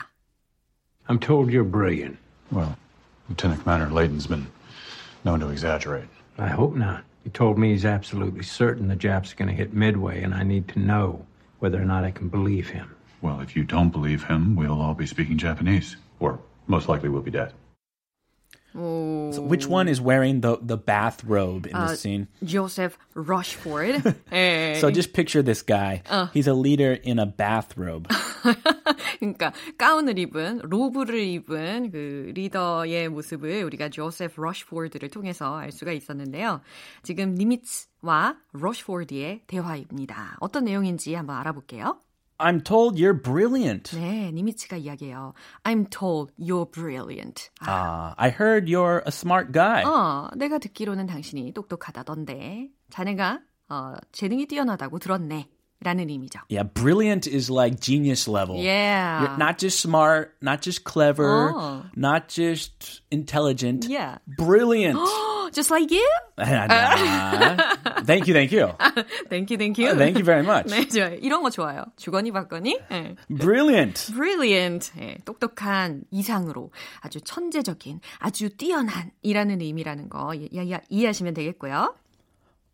I'm 1.08 1.20
told 1.20 1.50
you're 1.52 1.64
brilliant. 1.70 2.18
Well, 2.52 2.76
Lieutenant 3.28 3.64
Commander 3.64 3.90
Layton's 3.92 4.28
been 4.28 4.46
known 5.26 5.40
to 5.40 5.50
exaggerate. 5.50 6.08
I 6.38 6.48
hope 6.48 6.76
not. 6.76 7.04
He 7.24 7.30
told 7.30 7.58
me 7.58 7.72
he's 7.72 7.86
absolutely 7.86 8.44
certain 8.44 8.88
the 8.88 8.96
Japs 8.96 9.32
are 9.32 9.36
going 9.36 9.48
to 9.50 9.54
hit 9.56 9.74
Midway, 9.74 10.22
and 10.22 10.34
I 10.34 10.44
need 10.44 10.68
to 10.70 10.80
know 10.80 11.26
whether 11.60 11.82
or 11.82 11.86
not 11.86 12.04
I 12.04 12.12
can 12.12 12.28
believe 12.28 12.70
him. 12.70 12.96
Well, 13.22 13.40
if 13.40 13.56
you 13.56 13.64
don't 13.64 13.90
believe 13.90 14.24
him, 14.26 14.56
we'll 14.56 14.82
all 14.82 14.94
be 14.94 15.06
speaking 15.06 15.38
Japanese. 15.38 15.96
Or 16.20 16.40
most 16.68 16.90
likely 16.90 17.08
we'll 17.10 17.22
be 17.22 17.32
dead. 17.32 17.54
Oh. 18.76 19.32
So 19.32 19.42
which 19.42 19.68
one 19.68 19.88
is 19.88 20.02
wearing 20.02 20.42
the, 20.42 20.58
the 20.62 20.78
bathrobe 20.78 21.68
in 21.68 21.74
this 21.74 21.92
uh, 21.92 21.96
scene? 21.96 22.28
Joseph 22.44 22.98
Rushford. 23.14 24.16
예. 24.32 24.76
So 24.82 24.92
just 24.92 25.14
picture 25.14 25.42
this 25.42 25.62
guy. 25.62 26.02
Uh. 26.10 26.28
He's 26.34 26.48
a 26.48 26.54
leader 26.54 26.94
in 26.94 27.20
a 27.20 27.26
bathrobe. 27.26 28.12
그러니까 29.20 29.54
가운을 29.78 30.20
입은 30.20 30.60
로브를 30.64 31.20
입은 31.20 31.92
그 31.92 32.32
리더의 32.36 33.10
모습을 33.10 33.64
우리가 33.64 33.90
조셉 33.90 34.34
러시포드를 34.36 35.10
통해서 35.10 35.56
알 35.58 35.72
수가 35.72 35.92
있었는데요. 35.92 36.62
지금 37.04 37.36
니미츠와 37.36 38.38
러시포드의 38.54 39.44
대화입니다. 39.48 40.38
어떤 40.40 40.66
내용인지 40.66 41.14
한번 41.14 41.38
알아볼게요. 41.38 42.00
I'm 42.40 42.64
told 42.66 43.00
you're 43.02 43.22
brilliant. 43.22 43.96
네, 43.96 44.32
니미츠가 44.32 44.78
이야기해요. 44.78 45.34
I'm 45.64 45.90
told 45.90 46.34
you're 46.38 46.70
brilliant. 46.70 47.50
아, 47.62 47.70
Uh, 47.70 48.16
I 48.18 48.30
heard 48.30 48.68
you're 48.70 48.98
a 49.06 49.10
smart 49.10 49.54
guy. 49.54 49.84
어, 49.86 50.30
내가 50.36 50.58
듣기로는 50.58 51.06
당신이 51.06 51.54
똑똑하다던데. 51.54 52.70
자네가 52.90 53.40
어, 53.70 53.94
재능이 54.12 54.48
뛰어나다고 54.48 55.00
들었네. 55.00 55.48
라는 55.83 56.09
의미죠. 56.11 56.41
Yeah, 56.49 56.65
brilliant 56.65 57.29
is 57.29 57.49
like 57.49 57.79
genius 57.79 58.27
level. 58.27 58.57
Yeah. 58.57 59.23
You're 59.23 59.37
not 59.39 59.59
just 59.59 59.79
smart, 59.79 60.35
not 60.43 60.61
just 60.61 60.83
clever, 60.83 61.53
Oh. 61.55 61.83
not 61.95 62.27
just 62.27 63.01
intelligent. 63.13 63.87
Yeah. 63.89 64.19
Brilliant. 64.27 64.99
Just 65.53 65.71
like 65.71 65.91
you? 65.93 66.05
Nah. 66.37 67.57
thank 68.05 68.27
you, 68.27 68.35
thank 68.35 68.51
you. 68.53 68.75
Thank 69.31 69.51
you, 69.51 69.57
thank 69.57 69.79
you. 69.79 69.95
Thank 69.95 70.19
you 70.19 70.25
very 70.25 70.43
much. 70.43 70.67
네, 70.67 70.85
좋아요. 70.89 71.15
이런 71.23 71.43
거 71.43 71.51
좋아요. 71.51 71.85
주거니 71.97 72.33
받거니. 72.33 72.79
네. 72.91 73.15
Brilliant. 73.31 74.13
brilliant. 74.13 74.93
예, 75.01 75.17
똑똑한 75.25 76.03
이상으로 76.11 76.71
아주 77.01 77.21
천재적인, 77.21 78.01
아주 78.19 78.51
뛰어난 78.57 79.13
이라는 79.23 79.61
의미라는 79.61 80.09
거 80.09 80.35
이, 80.35 80.49
이, 80.53 80.77
이해하시면 80.91 81.35
되겠고요. 81.35 81.95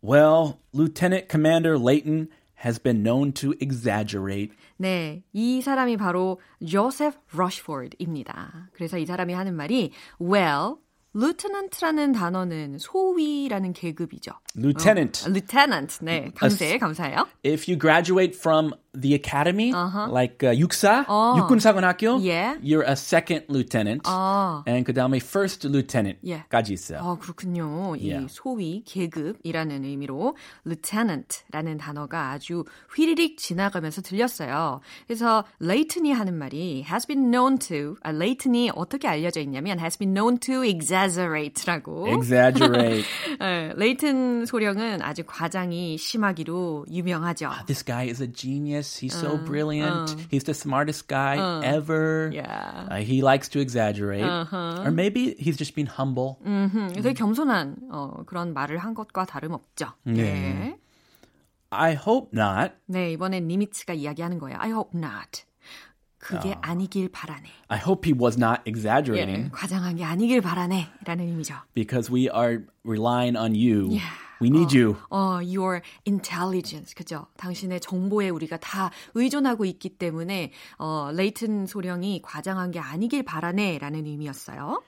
Well, 0.01 0.59
Lieutenant 0.73 1.29
Commander 1.29 1.77
Layton 1.79 2.29
has 2.64 2.78
been 2.78 3.02
known 3.02 3.32
to 3.32 3.54
exaggerate. 3.60 4.52
네, 4.76 5.22
이 5.32 5.60
사람이 5.62 5.96
바로 5.96 6.40
조셉 6.66 7.14
러시포드입니다. 7.32 8.68
그래서 8.72 8.98
이 8.98 9.06
사람이 9.06 9.32
하는 9.32 9.54
말이 9.54 9.92
well, 10.20 10.76
lieutenant라는 11.14 12.12
단어는 12.12 12.78
소위라는 12.78 13.72
계급이죠. 13.72 14.32
Lieutenant. 14.56 15.24
어, 15.24 15.30
lieutenant. 15.30 15.98
네, 16.04 16.30
감사해, 16.34 16.78
감사해요. 16.78 17.26
If 17.44 17.70
you 17.70 17.78
graduate 17.78 18.36
from 18.36 18.72
the 18.92 19.14
academy, 19.14 19.72
like 20.10 20.42
uh, 20.42 20.52
육사, 20.58 21.04
어. 21.08 21.36
육군사관학교, 21.38 22.18
Yeah. 22.20 22.58
you're 22.62 22.82
a 22.86 22.92
second 22.96 23.44
lieutenant. 23.48 24.02
아. 24.04 24.64
And 24.66 24.84
그 24.84 24.92
다음에 24.92 25.18
first 25.18 25.66
lieutenant까지 25.68 26.72
있어요. 26.72 26.98
아, 27.00 27.16
그렇군요. 27.18 27.94
이 27.96 28.10
Yeah. 28.10 28.26
소위 28.28 28.82
계급이라는 28.84 29.84
의미로 29.84 30.36
lieutenant라는 30.66 31.78
단어가 31.78 32.30
아주 32.30 32.64
휘리릭 32.94 33.38
지나가면서 33.38 34.02
들렸어요. 34.02 34.80
그래서 35.06 35.44
레이튼이 35.60 36.12
하는 36.12 36.34
말이 36.34 36.84
has 36.90 37.06
been 37.06 37.30
known 37.30 37.58
to, 37.58 37.96
아, 38.02 38.10
레이튼이 38.10 38.70
어떻게 38.74 39.06
알려져 39.08 39.40
있냐면 39.40 39.78
has 39.78 39.96
been 39.98 40.14
known 40.14 40.38
to 40.38 40.64
exaggerate라고. 40.64 42.08
Exaggerate. 42.08 43.04
네, 43.38 43.72
레이튼 43.76 44.46
소령은 44.46 45.02
아주 45.02 45.22
과장이 45.26 45.96
심하기로 45.98 46.86
유명하죠. 46.90 47.50
this 47.66 47.84
guy 47.84 48.08
is 48.08 48.20
a 48.22 48.26
genius. 48.32 48.79
He's 48.79 49.13
so 49.13 49.37
brilliant. 49.37 50.15
He's 50.31 50.43
the 50.45 50.53
smartest 50.53 51.07
guy 51.07 51.37
ever. 51.63 52.29
Yeah. 52.33 52.87
Uh, 52.89 52.95
he 52.97 53.21
likes 53.21 53.49
to 53.49 53.59
exaggerate. 53.59 54.23
Or 54.23 54.91
maybe 54.91 55.35
he's 55.37 55.57
just 55.57 55.75
being 55.75 55.87
humble. 55.89 56.37
음, 56.45 56.91
되게 56.93 57.13
겸손한 57.13 57.75
어, 57.91 58.23
그런 58.25 58.53
말을 58.53 58.77
한 58.77 58.93
것과 58.93 59.25
다름없죠. 59.25 59.87
네. 60.05 60.77
I 61.71 61.93
hope 61.95 62.29
not. 62.33 62.73
네, 62.85 63.11
이번엔 63.11 63.47
니미츠가 63.47 63.93
이야기하는 63.93 64.39
거예요. 64.39 64.57
I 64.59 64.69
hope 64.71 64.97
not. 64.97 65.43
그게 66.17 66.55
아니길 66.61 67.09
바라네. 67.09 67.49
I 67.67 67.77
hope 67.77 68.09
he 68.09 68.17
was 68.17 68.35
not 68.35 68.61
exaggerating 68.65 69.45
예, 69.45 69.49
과장한 69.51 69.97
게 69.97 70.03
아니길 70.03 70.41
바라네. 70.41 70.87
라는 71.05 71.27
의미죠. 71.27 71.53
because 71.75 72.09
we 72.11 72.27
are 72.33 72.63
relying 72.83 73.37
on 73.37 73.53
you. 73.53 73.99
We 74.40 74.48
need 74.48 74.76
you. 74.76 74.96
어, 75.10 75.40
your 75.42 75.82
intelligence. 76.06 76.94
그죠? 76.94 77.26
당신의 77.36 77.80
정보에 77.80 78.30
우리가 78.30 78.56
다 78.56 78.90
의존하고 79.14 79.64
있기 79.64 79.98
때문에, 79.98 80.52
어, 80.78 81.10
레이튼 81.12 81.66
소령이 81.66 82.22
과장한 82.22 82.70
게 82.70 82.78
아니길 82.78 83.22
바라네. 83.22 83.78
라는 83.78 84.06
의미였어요. 84.06 84.82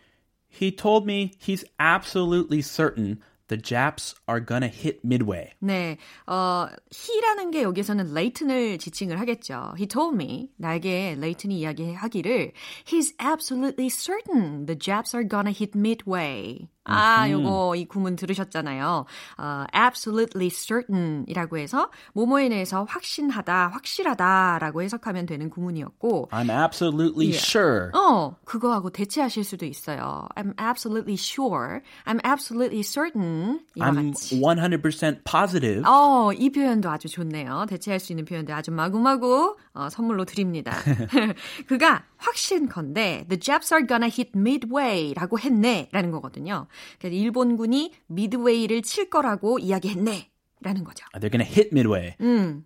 He 0.50 0.74
told 0.74 1.04
me 1.06 1.32
he's 1.38 1.64
absolutely 1.78 2.62
certain 2.62 3.20
the 3.48 3.60
Japs 3.60 4.14
are 4.26 4.40
gonna 4.40 4.68
hit 4.68 5.00
Midway. 5.04 5.50
네, 5.58 5.98
어, 6.26 6.68
he라는 6.90 7.50
게 7.50 7.62
여기서는 7.62 8.14
레이튼을 8.14 8.78
지칭을 8.78 9.20
하겠죠. 9.20 9.74
He 9.76 9.86
told 9.86 10.14
me, 10.14 10.50
나에게 10.56 11.16
레이튼이 11.18 11.58
이야기하기를 11.58 12.52
He's 12.86 13.12
absolutely 13.20 13.90
certain 13.90 14.64
the 14.66 14.78
Japs 14.78 15.14
are 15.14 15.28
gonna 15.28 15.52
hit 15.52 15.76
midway. 15.76 16.68
아, 16.84 17.30
요거 17.30 17.76
이 17.76 17.84
구문 17.86 18.16
들으셨잖아요. 18.16 19.04
어, 19.38 19.64
absolutely 19.74 20.50
certain 20.50 21.24
이라고 21.28 21.58
해서 21.58 21.90
뭐뭐에 22.14 22.48
대해서 22.48 22.84
확신하다, 22.84 23.68
확실하다라고 23.68 24.82
해석하면 24.82 25.26
되는 25.26 25.48
구문이었고 25.50 26.28
I'm 26.32 26.50
absolutely 26.50 27.28
Yeah. 27.32 27.38
sure. 27.38 27.90
어, 27.94 28.36
그거하고 28.44 28.90
대체하실 28.90 29.44
수도 29.44 29.64
있어요. 29.64 30.26
I'm 30.36 30.54
absolutely 30.58 31.14
sure. 31.14 31.80
I'm 32.04 32.20
absolutely 32.24 32.82
certain. 32.82 33.60
I'm 33.78 34.12
같이. 34.12 34.40
100% 34.40 35.24
positive. 35.24 35.84
어, 35.86 36.32
이 36.32 36.50
표현도 36.50 36.90
아주 36.90 37.08
좋네요. 37.08 37.66
대체할 37.68 38.00
수 38.00 38.12
있는 38.12 38.24
표현들 38.24 38.54
아주 38.54 38.70
마구마구 38.72 39.56
어, 39.74 39.88
선물로 39.88 40.24
드립니다. 40.24 40.72
그가 41.68 42.04
확신컨대 42.16 43.26
The 43.28 43.38
Japs 43.40 43.72
are 43.72 43.86
gonna 43.86 44.06
hit 44.08 44.32
midway 44.36 45.12
라고 45.14 45.38
했네 45.38 45.88
라는 45.92 46.10
거거든요. 46.10 46.66
그래서 46.98 47.14
일본군이 47.16 47.92
미드웨이를 48.06 48.82
칠 48.82 49.10
거라고 49.10 49.58
이야기했네. 49.58 50.28
라는 50.64 50.84
거죠. 50.84 51.04
They're 51.14 51.28
going 51.32 51.44
to 51.44 51.52
hit 51.52 51.70
midway. 51.72 52.14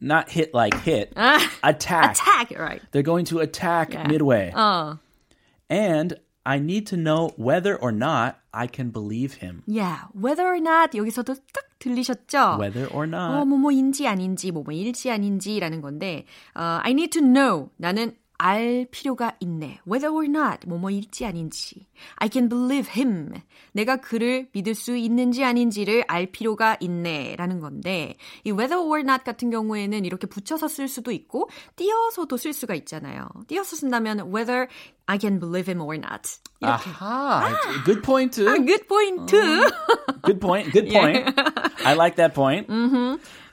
Not 0.02 0.28
hit 0.30 0.50
like 0.54 0.76
hit. 0.84 1.14
attack. 1.64 2.10
Attack, 2.12 2.50
right. 2.58 2.82
They're 2.92 3.02
going 3.02 3.24
to 3.30 3.40
attack 3.40 3.94
Yeah. 3.94 4.06
midway. 4.06 4.52
어, 4.54 4.98
And 5.70 6.14
I 6.44 6.58
need 6.58 6.86
to 6.90 6.96
know 6.96 7.30
whether 7.38 7.74
or 7.74 7.90
not 7.92 8.36
I 8.52 8.68
can 8.68 8.90
believe 8.92 9.40
him. 9.42 9.62
yeah. 9.66 10.04
Whether 10.14 10.44
or 10.46 10.60
not 10.60 10.94
여기서도 10.94 11.34
딱 11.52 11.64
들리셨죠? 11.80 12.58
Whether 12.60 12.86
or 12.92 13.04
어, 13.06 13.08
not. 13.08 13.46
뭐뭐인지 13.48 14.06
아닌지, 14.06 14.52
뭐뭐일지 14.52 15.10
아닌지라는 15.10 15.80
건데, 15.80 16.26
어, 16.54 16.78
I 16.82 16.92
need 16.92 17.18
to 17.18 17.22
know. 17.22 17.70
나는 17.78 18.14
알 18.38 18.86
필요가 18.90 19.36
있네. 19.40 19.80
Whether 19.86 20.12
or 20.12 20.26
not, 20.26 20.66
뭐뭐일지 20.66 21.24
아닌지. 21.24 21.86
I 22.16 22.28
can 22.30 22.48
believe 22.48 22.90
him. 22.94 23.32
내가 23.72 23.96
그를 23.96 24.48
믿을 24.52 24.74
수 24.74 24.96
있는지 24.96 25.44
아닌지를 25.44 26.04
알 26.08 26.26
필요가 26.26 26.76
있네. 26.80 27.36
라는 27.36 27.60
건데, 27.60 28.16
이 28.44 28.50
whether 28.50 28.80
or 28.80 29.00
not 29.00 29.24
같은 29.24 29.50
경우에는 29.50 30.04
이렇게 30.04 30.26
붙여서 30.26 30.68
쓸 30.68 30.88
수도 30.88 31.12
있고, 31.12 31.48
띄어서도 31.76 32.36
쓸 32.36 32.52
수가 32.52 32.74
있잖아요. 32.74 33.28
띄어서 33.48 33.76
쓴다면, 33.76 34.32
whether 34.34 34.68
I 35.07 35.17
can 35.17 35.39
believe 35.39 35.67
him 35.67 35.81
or 35.81 35.97
not. 35.97 36.39
이렇게. 36.61 36.89
Aha. 36.89 37.83
Good 37.85 38.01
point 38.03 38.33
too. 38.33 38.47
아, 38.47 38.55
good 38.65 38.87
point. 38.87 39.27
Good 40.23 40.39
point. 40.39 40.71
Good 40.71 40.89
point. 40.89 41.27
I 41.83 41.95
like 41.95 42.15
that 42.15 42.33
point. 42.33 42.67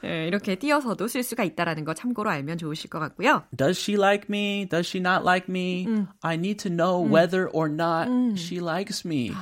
예, 0.05 0.29
이렇게 0.29 0.55
띄어서도 0.55 1.09
쓸 1.09 1.25
수가 1.25 1.43
있다라는 1.43 1.85
거 1.85 1.93
참고로 1.93 2.31
알면 2.31 2.59
좋으실 2.59 2.89
것 2.91 3.01
같고요. 3.01 3.43
Does 3.57 3.77
she 3.81 3.97
like 3.97 4.29
me? 4.29 4.65
Does 4.69 4.87
she 4.87 5.01
not 5.01 5.25
like 5.25 5.49
me? 5.49 5.89
I 6.23 6.37
need 6.37 6.61
to 6.61 6.71
know 6.71 7.01
whether 7.03 7.49
or 7.49 7.69
not 7.69 8.07
she 8.39 8.61
likes 8.61 9.05
me. 9.05 9.33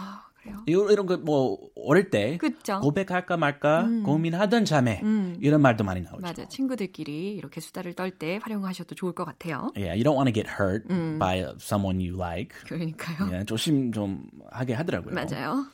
그래요. 0.41 0.63
이런, 0.65 0.89
이런 0.91 1.05
거 1.05 1.17
뭐 1.17 1.69
어릴 1.75 2.09
때 2.09 2.37
그쵸. 2.37 2.79
고백할까 2.79 3.37
말까 3.37 3.87
고민하던 4.05 4.65
자매 4.65 5.01
이런 5.39 5.61
말도 5.61 5.83
많이 5.83 6.01
나오죠. 6.01 6.21
맞아. 6.21 6.47
친구들끼리 6.47 7.35
이렇게 7.35 7.61
수다를 7.61 7.93
떨 7.93 8.11
때 8.11 8.39
활용하셔도 8.41 8.95
좋을 8.95 9.13
것 9.13 9.23
같아요. 9.25 9.71
Yeah, 9.75 9.93
you 9.93 10.03
don't 10.03 10.15
want 10.15 10.27
to 10.27 10.33
get 10.33 10.47
hurt 10.59 10.87
by 11.19 11.45
someone 11.59 11.99
you 11.99 12.15
like. 12.17 12.55
그러니까요. 12.65 13.29
Yeah, 13.29 13.45
조심 13.45 13.91
좀 13.93 14.29
하게 14.51 14.73
하더라고요. 14.73 15.13
맞아요. 15.13 15.65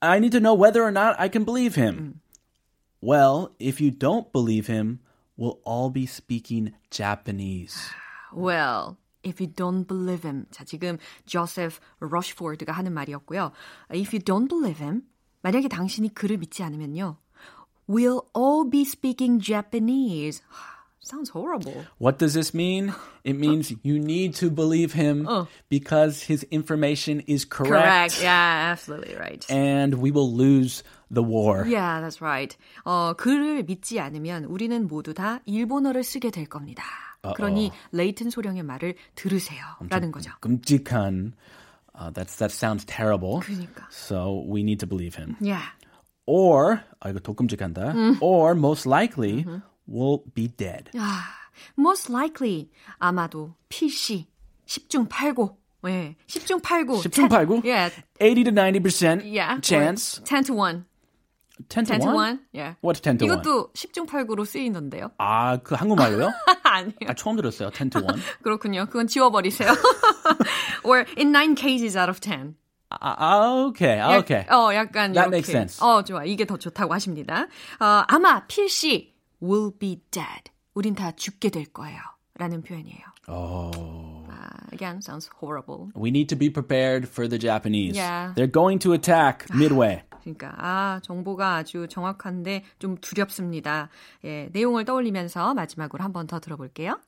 I 0.00 0.18
need 0.18 0.32
to 0.32 0.40
know 0.40 0.54
whether 0.54 0.82
or 0.82 0.92
not 0.92 1.16
I 1.18 1.28
can 1.28 1.44
believe 1.44 1.74
him. 1.74 2.20
Well, 3.00 3.54
if 3.58 3.80
you 3.80 3.90
don't 3.90 4.32
believe 4.32 4.66
him, 4.66 5.00
we'll 5.36 5.58
all 5.64 5.90
be 5.90 6.06
speaking 6.06 6.72
Japanese. 6.90 7.76
Well, 8.32 8.96
if 9.23 9.41
you 9.41 9.51
don't 9.53 9.85
believe 9.87 10.25
him. 10.25 10.45
자, 10.51 10.63
지금 10.63 10.97
조세프 11.25 11.79
러시포드가 11.99 12.71
하는 12.71 12.93
말이었고요. 12.93 13.51
If 13.93 14.13
you 14.13 14.23
don't 14.23 14.47
believe 14.49 14.81
him, 14.83 15.03
만약에 15.41 15.67
당신이 15.67 16.13
그를 16.13 16.37
믿지 16.37 16.63
않으면요. 16.63 17.17
We'll 17.87 18.25
all 18.35 18.69
be 18.69 18.81
speaking 18.81 19.39
Japanese. 19.39 20.41
Sounds 21.01 21.31
horrible. 21.31 21.85
What 21.97 22.19
does 22.19 22.33
this 22.35 22.53
mean? 22.53 22.93
It 23.23 23.33
means 23.33 23.73
you 23.83 23.97
need 23.97 24.35
to 24.35 24.51
believe 24.51 24.93
him 24.93 25.27
because 25.69 26.21
his 26.21 26.45
information 26.51 27.21
is 27.25 27.45
correct. 27.45 27.71
Correct. 27.71 28.21
Yeah, 28.21 28.69
absolutely 28.71 29.15
right. 29.15 29.43
And 29.49 29.95
we 29.95 30.11
will 30.11 30.31
lose 30.31 30.83
the 31.09 31.23
war. 31.23 31.65
Yeah, 31.65 32.01
that's 32.01 32.21
right. 32.21 32.55
어, 32.85 33.13
그를 33.17 33.63
믿지 33.63 33.99
않으면 33.99 34.43
우리는 34.45 34.87
모두 34.87 35.13
다 35.15 35.39
일본어를 35.45 36.03
쓰게 36.03 36.29
될 36.29 36.45
겁니다. 36.45 36.83
그러니 37.32 37.72
레이튼 37.92 38.30
소령의 38.30 38.62
말을 38.62 38.94
들으세요. 39.14 39.64
라는 39.88 40.12
거죠. 40.12 40.30
끔찍한. 40.40 41.32
Uh, 41.96 42.10
that's 42.10 42.36
that 42.38 42.52
sounds 42.52 42.84
terrible. 42.84 43.40
그러니까. 43.40 43.86
So 43.90 44.42
we 44.46 44.62
need 44.62 44.80
to 44.80 44.86
believe 44.86 45.14
him. 45.14 45.36
Yeah. 45.40 45.62
Or 46.26 46.80
아 47.00 47.10
이거 47.10 47.20
더 47.20 47.32
끔찍한다. 47.34 47.94
Or 48.20 48.52
most 48.54 48.86
likely 48.88 49.44
will 49.86 50.22
be 50.34 50.48
dead. 50.48 50.90
아, 50.96 51.22
most 51.78 52.10
likely 52.10 52.68
아마도 52.98 53.54
PC 53.68 54.26
10중 54.66 55.08
8고. 55.08 55.56
예. 55.86 56.16
10중 56.26 56.62
8고. 56.62 57.02
10중 57.02 57.28
8구? 57.28 57.64
Yeah. 57.64 57.90
80 58.18 58.44
to 58.44 58.50
90% 58.52 59.22
Yeah. 59.24 59.60
chance. 59.60 60.20
10 60.24 60.44
to 60.44 60.54
1. 60.54 60.86
10 61.68 61.84
to 61.86 61.92
10 61.92 62.00
1? 62.00 62.08
to 62.08 62.14
1. 62.14 62.38
Yeah. 62.52 62.74
What's 62.82 63.00
10 63.00 63.18
to 63.18 63.26
1? 63.26 63.38
이것도 63.38 63.72
10중 63.74 64.06
8구로 64.08 64.44
쓰이는데요. 64.44 65.10
아, 65.18 65.56
그 65.58 65.74
한국말로요? 65.74 66.30
아니요. 66.64 66.92
아, 67.06 67.14
처음 67.14 67.36
들었어요. 67.36 67.70
10 67.72 67.90
to 67.90 68.00
1. 68.02 68.08
그렇군요. 68.42 68.86
그건 68.86 69.06
지워버리세요. 69.06 69.70
Or 70.84 71.04
in 71.16 71.32
9 71.32 71.54
cases 71.56 71.96
out 71.96 72.08
of 72.10 72.20
10. 72.20 72.54
아, 72.90 73.14
아, 73.18 73.64
오케이. 73.66 73.98
아, 73.98 74.12
약- 74.14 74.18
오케이. 74.20 74.44
어, 74.50 74.74
약간 74.74 75.12
That 75.12 75.28
이렇게. 75.28 75.30
makes 75.30 75.50
sense. 75.50 75.80
어, 75.82 76.02
좋아. 76.04 76.24
이게 76.24 76.44
더 76.44 76.56
좋다고 76.56 76.92
하십니다. 76.94 77.46
어, 77.80 78.04
아마 78.08 78.46
필시 78.46 79.14
will 79.42 79.72
be 79.78 80.00
dead. 80.10 80.50
우린 80.74 80.94
다 80.94 81.12
죽게 81.12 81.50
될 81.50 81.66
거예요. 81.66 81.98
라는 82.36 82.62
표현이에요. 82.62 83.02
Oh. 83.28 84.26
아, 84.28 84.50
again, 84.72 84.98
sounds 85.00 85.30
horrible. 85.40 85.88
We 85.96 86.10
need 86.10 86.28
to 86.28 86.36
be 86.36 86.50
prepared 86.50 87.08
for 87.08 87.28
the 87.28 87.38
Japanese. 87.38 87.96
Yeah. 87.96 88.32
They're 88.34 88.50
going 88.50 88.80
to 88.80 88.92
attack 88.92 89.46
midway. 89.54 90.02
그러니까 90.23 90.53
아, 90.57 90.99
정보가 91.03 91.55
아주 91.55 91.87
정확한데 91.89 92.63
좀 92.79 92.97
두렵습니다. 92.97 93.89
예, 94.23 94.49
내용을 94.53 94.85
떠올리면서 94.85 95.53
마지막으로 95.53 96.03
한 96.03 96.11
번 96.13 96.27
더 96.27 96.39
들어볼게요. 96.39 96.99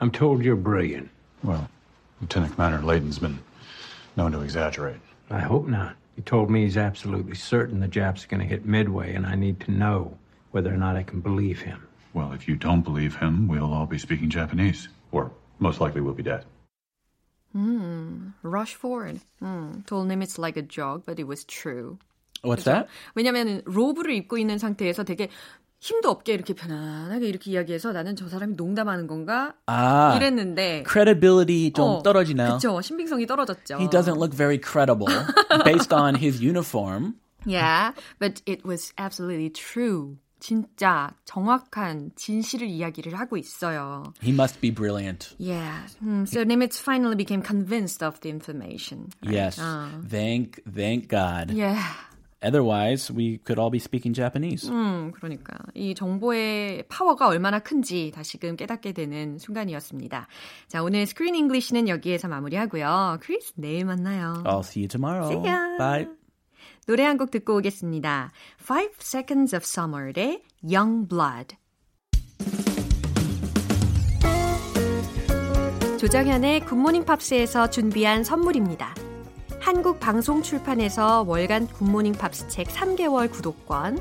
I'm 0.00 0.10
told 0.12 0.42
you're 0.44 0.56
brilliant. 0.62 1.08
Well, 1.42 1.68
Lieutenant 2.20 2.54
Commander 2.54 2.84
Layton's 2.84 3.18
been 3.18 3.38
known 4.16 4.32
to 4.32 4.40
exaggerate. 4.42 5.00
I 5.30 5.40
hope 5.40 5.68
not. 5.68 5.96
He 6.16 6.22
told 6.22 6.50
me 6.50 6.62
he's 6.64 6.76
absolutely 6.76 7.34
certain 7.34 7.80
the 7.80 7.88
Japs 7.88 8.24
are 8.24 8.28
going 8.28 8.40
to 8.40 8.46
hit 8.46 8.64
Midway, 8.64 9.14
and 9.14 9.26
I 9.26 9.34
need 9.36 9.60
to 9.66 9.70
know 9.70 10.16
whether 10.52 10.72
or 10.72 10.76
not 10.78 10.96
I 10.96 11.02
can 11.02 11.20
believe 11.20 11.60
him. 11.60 11.86
Well, 12.14 12.32
if 12.32 12.48
you 12.48 12.56
don't 12.56 12.82
believe 12.82 13.14
him, 13.16 13.48
we'll 13.48 13.72
all 13.72 13.86
be 13.86 13.98
speaking 13.98 14.30
Japanese. 14.30 14.88
Or 15.12 15.30
most 15.58 15.80
likely 15.80 16.00
we'll 16.00 16.14
be 16.14 16.22
dead. 16.22 16.44
Rush 18.42 18.74
forward. 18.74 19.20
음, 19.42 19.84
told 19.86 20.10
him 20.10 20.22
it's 20.22 20.38
like 20.38 20.56
a 20.56 20.62
joke, 20.62 21.04
but 21.06 21.18
it 21.18 21.26
was 21.26 21.44
true. 21.44 21.98
What's 22.43 22.63
that? 22.65 22.87
왜냐면 23.15 23.61
로브를 23.65 24.13
입고 24.13 24.37
있는 24.37 24.57
상태에서 24.57 25.03
되게 25.03 25.29
힘도 25.79 26.09
없게 26.09 26.33
이렇게 26.33 26.53
편안하게 26.53 27.27
이렇게 27.27 27.51
이야기해서 27.51 27.91
나는 27.91 28.15
저 28.15 28.29
사람이 28.29 28.55
농담하는 28.55 29.07
건가 29.07 29.55
아, 29.65 30.13
이랬는데 30.15 30.83
credibility 30.87 31.71
좀 31.73 31.85
어, 31.85 32.03
떨어지나요? 32.03 32.53
그쵸 32.53 32.79
신빙성이 32.81 33.25
떨어졌죠. 33.25 33.79
He 33.79 33.89
doesn't 33.89 34.17
look 34.17 34.35
very 34.35 34.59
credible 34.59 35.11
based 35.65 35.91
on 35.93 36.15
his 36.15 36.39
uniform. 36.43 37.15
Yeah, 37.45 37.93
but 38.19 38.43
it 38.45 38.63
was 38.63 38.93
absolutely 38.97 39.49
true. 39.49 40.17
진짜 40.39 41.13
정확한 41.25 42.11
진실을 42.15 42.67
이야기를 42.67 43.17
하고 43.17 43.37
있어요. 43.37 44.11
He 44.21 44.31
must 44.33 44.59
be 44.59 44.71
brilliant. 44.71 45.35
Yeah. 45.37 45.87
Hmm, 45.99 46.25
so 46.25 46.43
Nimitz 46.43 46.79
finally 46.79 47.15
became 47.15 47.41
convinced 47.43 48.03
of 48.03 48.19
the 48.21 48.29
information. 48.29 49.09
right? 49.23 49.33
Yes. 49.33 49.59
어. 49.59 50.01
Thank, 50.09 50.61
thank 50.65 51.07
God. 51.07 51.51
Yeah. 51.51 51.81
Otherwise, 52.43 53.13
we 53.13 53.37
could 53.45 53.59
all 53.59 53.69
be 53.69 53.77
speaking 53.79 54.13
Japanese. 54.15 54.67
음, 54.69 55.11
그러니까 55.11 55.57
이 55.75 55.93
정보의 55.93 56.83
파워가 56.89 57.27
얼마나 57.27 57.59
큰지 57.59 58.11
다시금 58.15 58.55
깨닫게 58.55 58.93
되는 58.93 59.37
순간이었습니다. 59.37 60.27
자, 60.67 60.81
오늘 60.83 61.05
스크린 61.05 61.35
잉글리시는 61.35 61.87
여기에서 61.87 62.27
마무리하고요. 62.27 63.19
크리스 63.21 63.53
내일 63.57 63.85
만나요. 63.85 64.41
I'll 64.45 64.61
see 64.63 64.81
you 64.83 64.87
tomorrow. 64.87 65.27
See 65.31 65.47
ya. 65.47 65.77
Bye. 65.77 66.07
노래 66.87 67.03
한 67.03 67.17
곡 67.17 67.29
듣고 67.29 67.57
오겠습니다. 67.57 68.31
Five 68.59 68.95
Seconds 68.99 69.55
of 69.55 69.63
Summer의 69.63 70.41
Young 70.63 71.07
Blood. 71.07 71.55
조정현의 75.99 76.61
굿모닝 76.61 77.05
팝스에서 77.05 77.69
준비한 77.69 78.23
선물입니다. 78.23 78.95
한국 79.61 79.99
방송 79.99 80.41
출판에서 80.41 81.23
월간 81.27 81.67
굿모닝 81.67 82.13
팝스 82.13 82.47
책 82.47 82.67
3개월 82.67 83.29
구독권, 83.29 83.99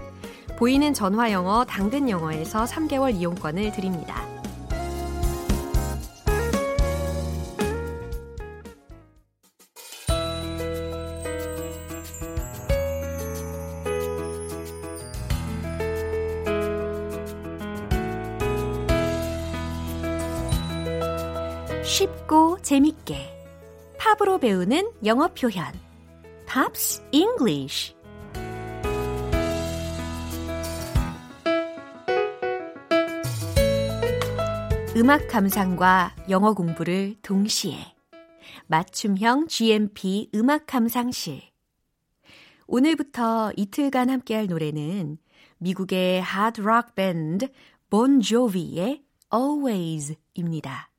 보이는 0.56 0.94
전화 0.94 1.30
영어 1.30 1.66
당근 1.66 2.08
영어에서 2.08 2.64
3개월 2.64 3.14
이용권을 3.14 3.70
드립니다. 3.72 4.24
쉽고 21.84 22.58
재밌게 22.62 23.29
팝으로 24.18 24.38
배우는 24.38 24.90
영어 25.04 25.28
표현. 25.28 25.72
Pops 26.52 27.00
English. 27.12 27.94
음악 34.96 35.28
감상과 35.28 36.16
영어 36.28 36.54
공부를 36.54 37.14
동시에. 37.22 37.76
맞춤형 38.66 39.46
GMP 39.46 40.30
음악 40.34 40.66
감상실. 40.66 41.42
오늘부터 42.66 43.52
이틀간 43.56 44.10
함께할 44.10 44.48
노래는 44.48 45.18
미국의 45.58 46.20
하드락 46.20 46.96
밴드 46.96 47.48
본 47.88 48.20
조비의 48.20 49.04
Always입니다. 49.32 50.89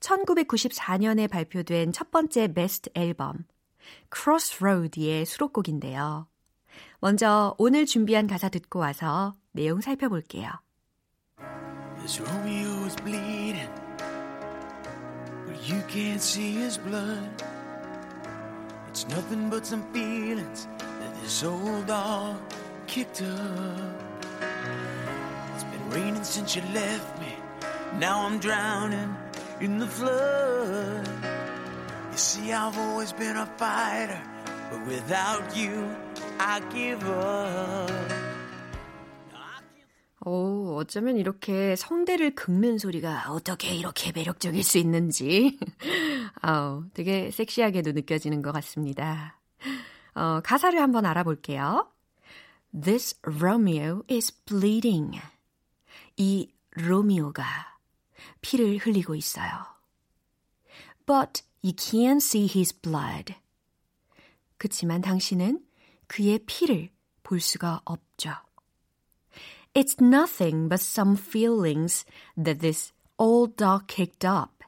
1994년에 0.00 1.28
발표된 1.28 1.92
첫 1.92 2.10
번째 2.10 2.52
베스트 2.52 2.90
앨범 2.94 3.44
Crossroad의 4.14 5.24
수록곡인데요. 5.26 6.26
먼저 7.00 7.54
오늘 7.58 7.86
준비한 7.86 8.26
가사 8.26 8.48
듣고 8.48 8.80
와서 8.80 9.36
내용 9.52 9.80
살펴볼게요. 9.80 10.50
This 11.98 12.20
Romeo 12.20 12.86
is 12.86 12.96
bleeding, 12.96 13.68
but 15.46 15.56
you 15.68 15.82
can't 15.88 16.20
see 16.20 16.52
his 16.52 16.78
blood. 16.78 17.44
It's 18.88 19.06
nothing 19.08 19.50
but 19.50 19.66
some 19.66 19.84
feelings 19.92 20.66
that 21.00 21.14
this 21.20 21.44
old 21.44 21.86
dog 21.86 22.40
kicked 22.86 23.22
up. 23.22 24.02
It's 25.54 25.64
been 25.64 25.90
raining 25.90 26.24
since 26.24 26.56
you 26.56 26.62
left 26.72 27.20
me. 27.20 27.36
Now 27.98 28.26
I'm 28.26 28.38
drowning 28.38 29.14
in 29.60 29.78
the 29.78 29.86
flood. 29.86 31.08
You 32.10 32.18
see, 32.18 32.52
I've 32.52 32.76
always 32.78 33.12
been 33.12 33.36
a 33.36 33.46
fighter, 33.58 34.20
but 34.70 34.86
without 34.86 35.56
you, 35.56 35.88
I 36.38 36.60
give 36.72 37.04
up. 37.08 37.90
오, 40.22 40.76
어쩌면 40.76 41.16
이렇게 41.16 41.76
성대를 41.76 42.34
긁는 42.34 42.76
소리가 42.76 43.30
어떻게 43.30 43.74
이렇게 43.74 44.12
매력적일 44.12 44.62
수 44.62 44.76
있는지. 44.76 45.58
아우, 46.42 46.84
되게 46.92 47.30
섹시하게도 47.30 47.92
느껴지는 47.92 48.42
것 48.42 48.52
같습니다. 48.52 49.38
어, 50.14 50.40
가사를 50.44 50.78
한번 50.78 51.06
알아볼게요. 51.06 51.88
This 52.78 53.18
Romeo 53.22 54.02
is 54.10 54.30
bleeding. 54.44 55.18
이 56.18 56.52
로미오가 56.72 57.69
피를 58.40 58.78
흘리고 58.78 59.14
있어요. 59.14 59.50
But 61.06 61.42
you 61.62 61.74
can't 61.74 62.16
see 62.16 62.44
his 62.46 62.78
blood. 62.80 63.34
그치만 64.58 65.00
당신은 65.00 65.64
그의 66.06 66.40
피를 66.46 66.90
볼 67.22 67.40
수가 67.40 67.82
없죠. 67.84 68.32
It's 69.74 70.00
nothing 70.00 70.68
but 70.68 70.82
some 70.82 71.16
feelings 71.16 72.04
that 72.36 72.60
this 72.60 72.92
old 73.16 73.56
dog 73.56 73.86
kicked 73.86 74.26
up. 74.26 74.64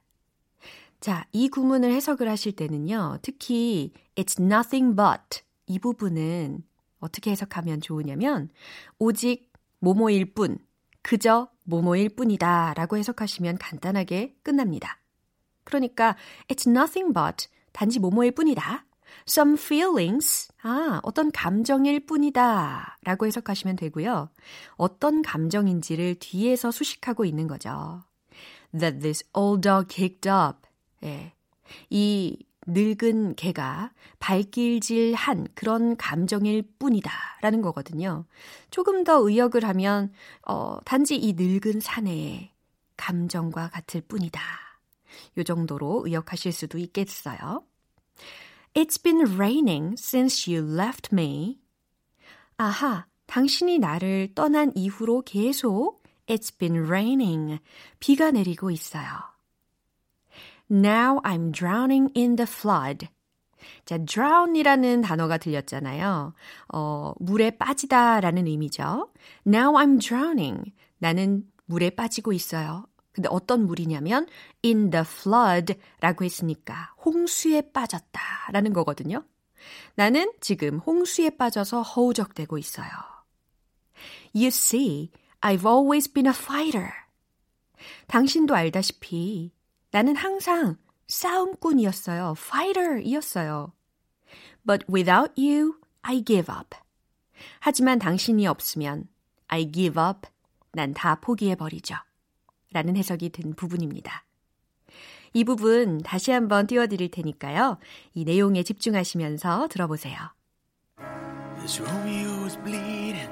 자, 1.01 1.27
이 1.33 1.49
구문을 1.49 1.93
해석을 1.93 2.29
하실 2.29 2.53
때는요, 2.53 3.19
특히 3.23 3.93
it's 4.15 4.41
nothing 4.41 4.95
but 4.95 5.43
이 5.67 5.81
부분은 5.81 6.63
어떻게 7.01 7.33
해석하면 7.33 7.81
좋으냐면, 7.81 8.51
오직 9.01 9.53
모모일 9.81 10.33
뿐, 10.33 10.59
그저 11.03 11.49
모모일 11.65 12.11
뿐이다 12.11 12.75
라고 12.75 12.97
해석하시면 12.97 13.59
간단하게 13.59 14.37
끝납니다. 14.43 14.99
그러니까 15.65 16.17
it's 16.49 16.69
nothing 16.69 17.13
but 17.13 17.49
단지 17.73 17.99
모모일 17.99 18.33
뿐이다. 18.33 18.85
some 19.29 19.55
feelings. 19.55 20.53
아, 20.63 21.01
어떤 21.03 21.31
감정일 21.31 22.07
뿐이다. 22.07 22.99
라고 23.05 23.27
해석하시면 23.27 23.77
되고요. 23.77 24.31
어떤 24.77 25.23
감정인지를 25.23 26.17
뒤에서 26.19 26.71
수식하고 26.71 27.25
있는 27.25 27.47
거죠. 27.47 28.03
That 28.73 29.01
this 29.01 29.25
old 29.35 29.69
dog 29.69 29.87
kicked 29.89 30.29
up. 30.29 30.69
예. 31.05 31.33
이 31.91 32.39
늙은 32.67 33.35
개가 33.35 33.93
발길질한 34.19 35.49
그런 35.55 35.97
감정일 35.97 36.63
뿐이다. 36.79 37.11
라는 37.41 37.61
거거든요. 37.61 38.25
조금 38.71 39.05
더 39.05 39.19
의역을 39.19 39.65
하면, 39.65 40.13
어, 40.47 40.79
단지 40.85 41.17
이 41.17 41.35
늙은 41.35 41.81
사내의 41.81 42.53
감정과 42.97 43.71
같을 43.71 44.01
뿐이다. 44.03 44.41
요 45.39 45.43
정도로 45.45 46.03
의역하실 46.07 46.53
수도 46.53 46.79
있겠어요. 46.79 47.65
It's 48.75 49.03
been 49.03 49.35
raining 49.35 49.95
since 49.99 50.51
you 50.51 50.79
left 50.79 51.11
me. 51.13 51.61
아하, 52.57 53.07
당신이 53.27 53.79
나를 53.79 54.35
떠난 54.35 54.73
이후로 54.75 55.23
계속 55.23 56.03
It's 56.27 56.57
been 56.57 56.85
raining. 56.85 57.59
비가 57.99 58.31
내리고 58.31 58.71
있어요. 58.71 59.32
Now 60.73 61.21
I'm 61.23 61.53
drowning 61.53 62.11
in 62.17 62.37
the 62.37 62.47
flood. 62.49 63.09
자, 63.85 63.99
drown이라는 63.99 65.03
단어가 65.03 65.37
들렸잖아요. 65.37 66.35
어, 66.73 67.13
물에 67.21 67.59
빠지다라는 67.59 68.47
의미죠. 68.47 69.13
Now 69.47 69.75
I'm 69.75 70.01
drowning. 70.01 70.73
나는 70.99 71.45
물에 71.67 71.91
빠지고 71.91 72.33
있어요. 72.33 72.87
근데 73.13 73.29
어떤 73.31 73.67
물이냐면 73.67 74.27
in 74.65 74.91
the 74.91 75.05
flood 75.07 75.75
라고 76.01 76.25
했으니까 76.25 76.95
홍수에 77.05 77.73
빠졌다라는 77.73 78.73
거거든요. 78.73 79.25
나는 79.95 80.33
지금 80.41 80.79
홍수에 80.79 81.31
빠져서 81.31 81.83
허우적대고 81.83 82.57
있어요. 82.59 82.89
You 84.35 84.47
see, 84.47 85.11
I've 85.43 85.67
always 85.67 86.11
been 86.11 86.27
a 86.27 86.33
fighter. 86.35 86.91
당신도 88.07 88.55
알다시피 88.55 89.53
나는 89.93 90.17
항상 90.17 90.77
싸움꾼이었어요. 91.07 92.35
fighter이었어요. 92.37 93.73
But 94.67 94.85
without 94.93 95.33
you, 95.41 95.75
I 96.03 96.25
give 96.25 96.53
up. 96.53 96.77
하지만 97.61 97.99
당신이 97.99 98.47
없으면 98.47 99.09
I 99.49 99.71
give 99.71 100.03
up. 100.03 100.29
난 100.73 100.95
다 100.95 101.17
포기해버리죠. 101.17 101.95
라는 102.73 102.97
해석이 102.97 103.29
된 103.29 103.53
부분입니다. 103.55 104.25
이 105.35 105.45
부분 105.45 105.99
다시 105.99 106.31
한번 106.31 106.67
띄워드릴 106.67 107.11
테니까요. 107.11 107.77
이 108.15 108.25
내용에 108.25 108.63
집중하시면서 108.63 109.69
들어보세요. 109.69 110.17
This 111.59 111.83
Romeo 111.83 112.45
is 112.47 112.57
bleeding, 112.65 113.31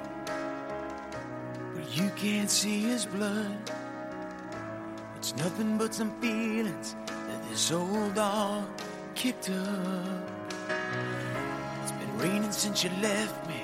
but 1.74 1.88
you 1.98 2.10
can't 2.16 2.50
see 2.50 2.84
his 2.84 3.08
blood. 3.08 3.72
It's 5.19 5.35
nothing 5.37 5.77
but 5.77 5.93
some 5.93 6.11
feelings 6.21 6.95
that 7.27 7.49
this 7.49 7.71
old 7.71 8.13
dog 8.15 8.63
kicked 9.15 9.49
up. 9.49 10.29
It's 11.83 11.91
been 11.93 12.17
raining 12.19 12.51
since 12.51 12.83
you 12.83 12.91
left 13.01 13.47
me. 13.47 13.61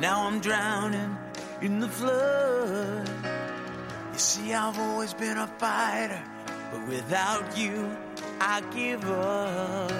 Now 0.00 0.26
I'm 0.26 0.40
drowning 0.40 1.16
in 1.62 1.80
the 1.80 1.88
flood. 1.88 3.08
You 4.12 4.18
see, 4.18 4.52
I've 4.52 4.78
always 4.78 5.14
been 5.14 5.38
a 5.38 5.46
fighter, 5.58 6.22
but 6.72 6.88
without 6.88 7.56
you, 7.56 7.88
I 8.40 8.62
give 8.74 9.04
up. 9.08 9.92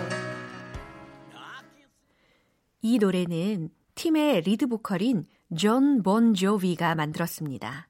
이 2.81 2.99
노래는 2.99 3.71
팀의 3.97 4.43
리드 4.43 4.69
보컬인 4.69 5.27
존 5.57 6.03
본 6.03 6.35
조비가 6.35 6.95
만들었습니다. 6.95 7.89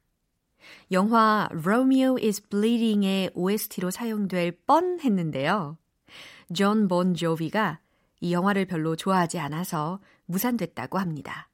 영화 0.91 1.47
Romeo 1.51 2.17
is 2.17 2.41
Bleeding의 2.47 3.31
OST로 3.33 3.91
사용될 3.91 4.59
뻔했는데요. 4.65 5.77
존 6.53 6.87
본 6.87 7.13
조비가 7.15 7.79
이 8.21 8.33
영화를 8.33 8.65
별로 8.65 8.95
좋아하지 8.95 9.39
않아서 9.39 9.99
무산됐다고 10.25 10.97
합니다. 10.99 11.49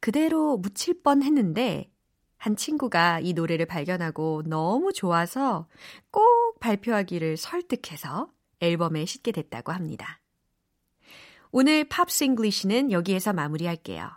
그대로 0.00 0.56
묻힐 0.56 1.02
뻔했는데 1.02 1.90
한 2.38 2.56
친구가 2.56 3.20
이 3.20 3.34
노래를 3.34 3.66
발견하고 3.66 4.42
너무 4.46 4.92
좋아서 4.92 5.68
꼭 6.10 6.58
발표하기를 6.60 7.36
설득해서 7.36 8.30
앨범에 8.60 9.04
싣게 9.04 9.32
됐다고 9.32 9.72
합니다. 9.72 10.20
오늘 11.52 11.84
Pops 11.84 12.24
English는 12.24 12.92
여기에서 12.92 13.32
마무리할게요. 13.32 14.10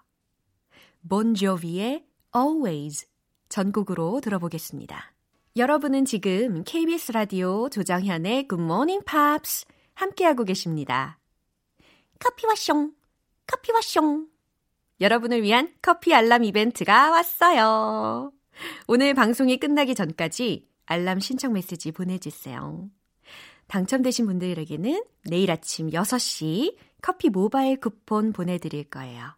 본조비의 1.09 2.05
Always 2.35 3.07
전곡으로 3.53 4.19
들어보겠습니다. 4.19 5.13
여러분은 5.57 6.05
지금 6.05 6.63
KBS 6.63 7.11
라디오 7.11 7.69
조정현의 7.69 8.47
Morning 8.51 9.05
Pops 9.05 9.65
함께하고 9.93 10.43
계십니다. 10.43 11.19
커피와 12.17 12.55
숑, 12.55 12.93
커피와 13.45 13.79
숑. 13.79 14.25
여러분을 15.01 15.43
위한 15.43 15.71
커피 15.83 16.15
알람 16.15 16.43
이벤트가 16.43 17.11
왔어요. 17.11 18.31
오늘 18.87 19.13
방송이 19.13 19.57
끝나기 19.57 19.93
전까지 19.93 20.67
알람 20.87 21.19
신청 21.19 21.53
메시지 21.53 21.91
보내주세요. 21.91 22.89
당첨되신 23.67 24.25
분들에게는 24.25 25.03
내일 25.25 25.51
아침 25.51 25.91
6시 25.91 26.75
커피 27.03 27.29
모바일 27.29 27.79
쿠폰 27.79 28.33
보내드릴 28.33 28.85
거예요. 28.85 29.35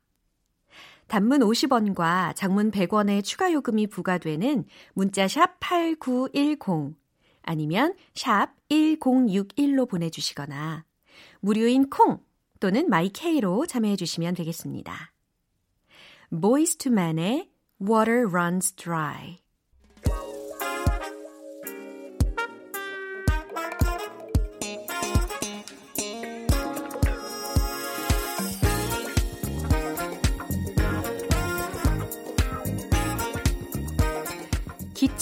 단문 1.08 1.42
50원과 1.42 2.36
장문 2.36 2.72
100원의 2.72 3.24
추가 3.24 3.52
요금이 3.52 3.88
부과되는 3.88 4.66
문자 4.94 5.28
샵 5.28 5.60
8910 5.60 6.96
아니면 7.44 7.94
샵 8.16 8.54
1061로 8.70 9.88
보내주시거나 9.88 10.86
무료인 11.42 11.90
콩 11.90 12.20
또는 12.60 12.90
마이케이로 12.90 13.68
참여해 13.68 13.96
주시면 13.96 14.34
되겠습니다. 14.34 15.14
Boys 16.32 16.78
to 16.78 16.92
Men의 16.92 17.52
Water 17.80 18.26
Runs 18.28 18.74
Dry 18.74 19.45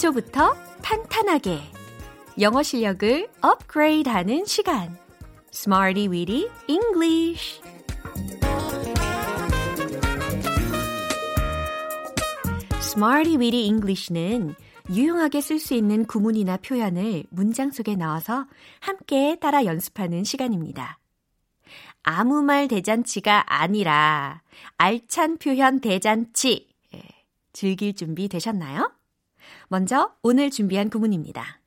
기초부터 0.04 0.54
탄탄하게 0.82 1.60
영어 2.40 2.62
실력을 2.62 3.28
업그레이드 3.40 4.08
하는 4.08 4.44
시간 4.44 4.96
Smarty 5.52 6.08
Weedy 6.08 6.50
English 6.68 7.62
Smarty 12.80 13.36
Weedy 13.36 13.64
English는 13.66 14.54
유용하게 14.90 15.40
쓸 15.40 15.58
수 15.58 15.72
있는 15.72 16.04
구문이나 16.04 16.58
표현을 16.58 17.24
문장 17.30 17.70
속에 17.70 17.96
넣어서 17.96 18.46
함께 18.80 19.38
따라 19.40 19.64
연습하는 19.64 20.24
시간입니다. 20.24 20.98
아무 22.02 22.42
말 22.42 22.68
대잔치가 22.68 23.44
아니라 23.46 24.42
알찬 24.76 25.38
표현 25.38 25.80
대잔치. 25.80 26.68
예, 26.94 27.02
즐길 27.54 27.94
준비 27.94 28.28
되셨나요? 28.28 28.92
먼저 29.68 30.14
오늘 30.22 30.50
준비한 30.50 30.90
구문입니다. 30.90 31.60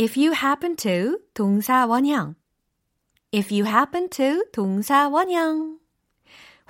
If 0.00 0.18
you 0.18 0.32
happen 0.34 0.76
to 0.76 1.18
동사 1.34 1.86
원형. 1.86 2.34
If 3.34 3.54
you 3.54 3.66
happen 3.66 4.08
to 4.10 4.44
동사 4.52 5.08
원형. 5.08 5.78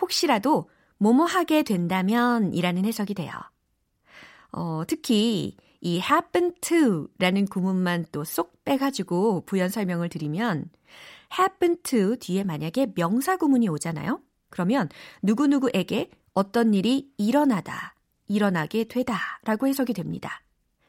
혹시라도 0.00 0.68
뭐뭐 0.98 1.24
하게 1.24 1.62
된다면 1.62 2.52
이라는 2.54 2.84
해석이 2.84 3.14
돼요. 3.14 3.32
어, 4.52 4.82
특히 4.86 5.56
이 5.80 5.96
happen 5.96 6.54
to 6.60 7.08
라는 7.18 7.46
구문만 7.46 8.06
또 8.12 8.22
쏙 8.22 8.64
빼가지고 8.64 9.44
부연 9.46 9.68
설명을 9.70 10.08
드리면 10.08 10.70
happen 11.38 11.82
to 11.82 12.16
뒤에 12.16 12.44
만약에 12.44 12.92
명사 12.94 13.36
구문이 13.36 13.68
오잖아요. 13.68 14.20
그러면 14.50 14.88
누구누구에게 15.22 16.10
어떤 16.34 16.74
일이 16.74 17.10
일어나다, 17.16 17.94
일어나게 18.32 18.84
되다 18.84 19.16
라고 19.44 19.66
해석이 19.66 19.92
됩니다. 19.92 20.42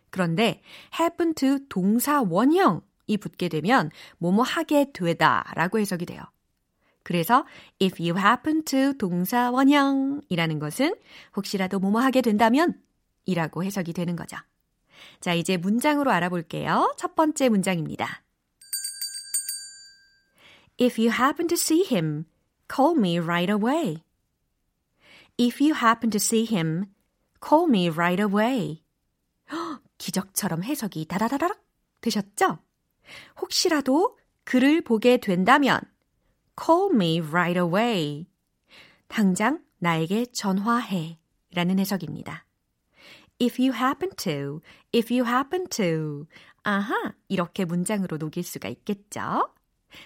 그런데 0.09 0.61
happen 0.99 1.33
to 1.33 1.59
동사 1.69 2.21
원형이 2.21 3.17
붙게 3.19 3.49
되면 3.49 3.89
뭐뭐 4.19 4.43
하게 4.43 4.91
되다 4.93 5.51
라고 5.55 5.79
해석이 5.79 6.05
돼요. 6.05 6.23
그래서 7.03 7.45
if 7.81 8.01
you 8.01 8.17
happen 8.17 8.63
to 8.63 8.93
동사 8.97 9.51
원형이라는 9.51 10.59
것은 10.59 10.95
혹시라도 11.35 11.79
뭐뭐 11.79 11.99
하게 12.01 12.21
된다면 12.21 12.79
이라고 13.25 13.63
해석이 13.63 13.93
되는 13.93 14.15
거죠. 14.15 14.37
자, 15.19 15.33
이제 15.33 15.57
문장으로 15.57 16.11
알아볼게요. 16.11 16.93
첫 16.97 17.15
번째 17.15 17.49
문장입니다. 17.49 18.23
If 20.79 20.99
you 20.99 21.11
happen 21.11 21.47
to 21.47 21.55
see 21.55 21.85
him, 21.89 22.25
call 22.73 22.97
me 22.97 23.19
right 23.19 23.51
away. 23.51 24.03
If 25.37 25.61
you 25.63 25.75
happen 25.75 26.09
to 26.11 26.17
see 26.17 26.45
him, 26.49 26.92
call 27.43 27.67
me 27.67 27.89
right 27.89 28.21
away. 28.21 28.83
기적처럼 29.97 30.63
해석이 30.63 31.05
다다다닥 31.05 31.61
되셨죠? 32.01 32.59
혹시라도 33.41 34.17
그를 34.43 34.81
보게 34.81 35.17
된다면 35.17 35.79
call 36.59 36.93
me 36.93 37.19
right 37.21 37.59
away. 37.59 38.27
당장 39.07 39.63
나에게 39.79 40.27
전화해 40.27 41.19
라는 41.51 41.79
해석입니다. 41.79 42.45
if 43.43 43.59
you 43.59 43.73
happen 43.73 44.09
to, 44.15 44.61
if 44.93 45.11
you 45.11 45.25
happen 45.25 45.67
to. 45.67 46.27
아하, 46.63 47.13
이렇게 47.27 47.65
문장으로 47.65 48.17
녹일 48.17 48.43
수가 48.43 48.69
있겠죠? 48.69 49.53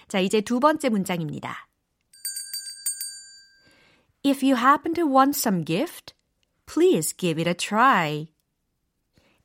자, 0.08 0.20
이제 0.20 0.42
두 0.42 0.60
번째 0.60 0.90
문장입니다. 0.90 1.68
If 4.26 4.44
you 4.44 4.58
happen 4.58 4.94
to 4.96 5.06
want 5.06 5.38
some 5.38 5.64
gift, 5.64 6.17
please 6.68 7.14
give 7.14 7.40
it 7.40 7.48
a 7.48 7.56
try. 7.56 8.28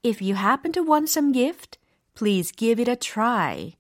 If 0.03 0.21
you 0.21 0.35
happen 0.35 0.73
to 0.73 0.83
want 0.83 1.09
some 1.09 1.33
gift, 1.33 1.79
please 2.15 2.53
give 2.55 2.83
it 2.83 2.91
a 2.91 2.97
try. 2.97 3.77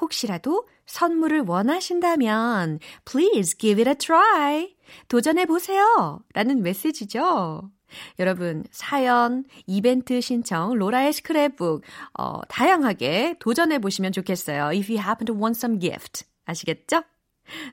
혹시라도 0.00 0.68
선물을 0.84 1.44
원하신다면 1.46 2.80
please 3.04 3.56
give 3.56 3.80
it 3.80 3.88
a 3.88 3.94
try. 3.94 4.74
도전해 5.08 5.46
보세요. 5.46 6.22
라는 6.34 6.62
메시지죠. 6.62 7.70
여러분 8.18 8.64
사연, 8.70 9.44
이벤트 9.66 10.20
신청, 10.20 10.72
로라의 10.74 11.12
스크랩북 11.12 11.82
어, 12.18 12.40
다양하게 12.48 13.36
도전해 13.38 13.78
보시면 13.78 14.12
좋겠어요. 14.12 14.66
If 14.70 14.92
you 14.92 14.98
happen 14.98 15.26
to 15.26 15.34
want 15.34 15.58
some 15.58 15.78
gift. 15.78 16.24
아시겠죠? 16.44 17.02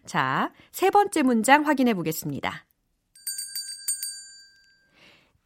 자, 0.06 0.52
세 0.72 0.90
번째 0.90 1.24
문장 1.24 1.66
확인해 1.66 1.94
보겠습니다. 1.94 2.66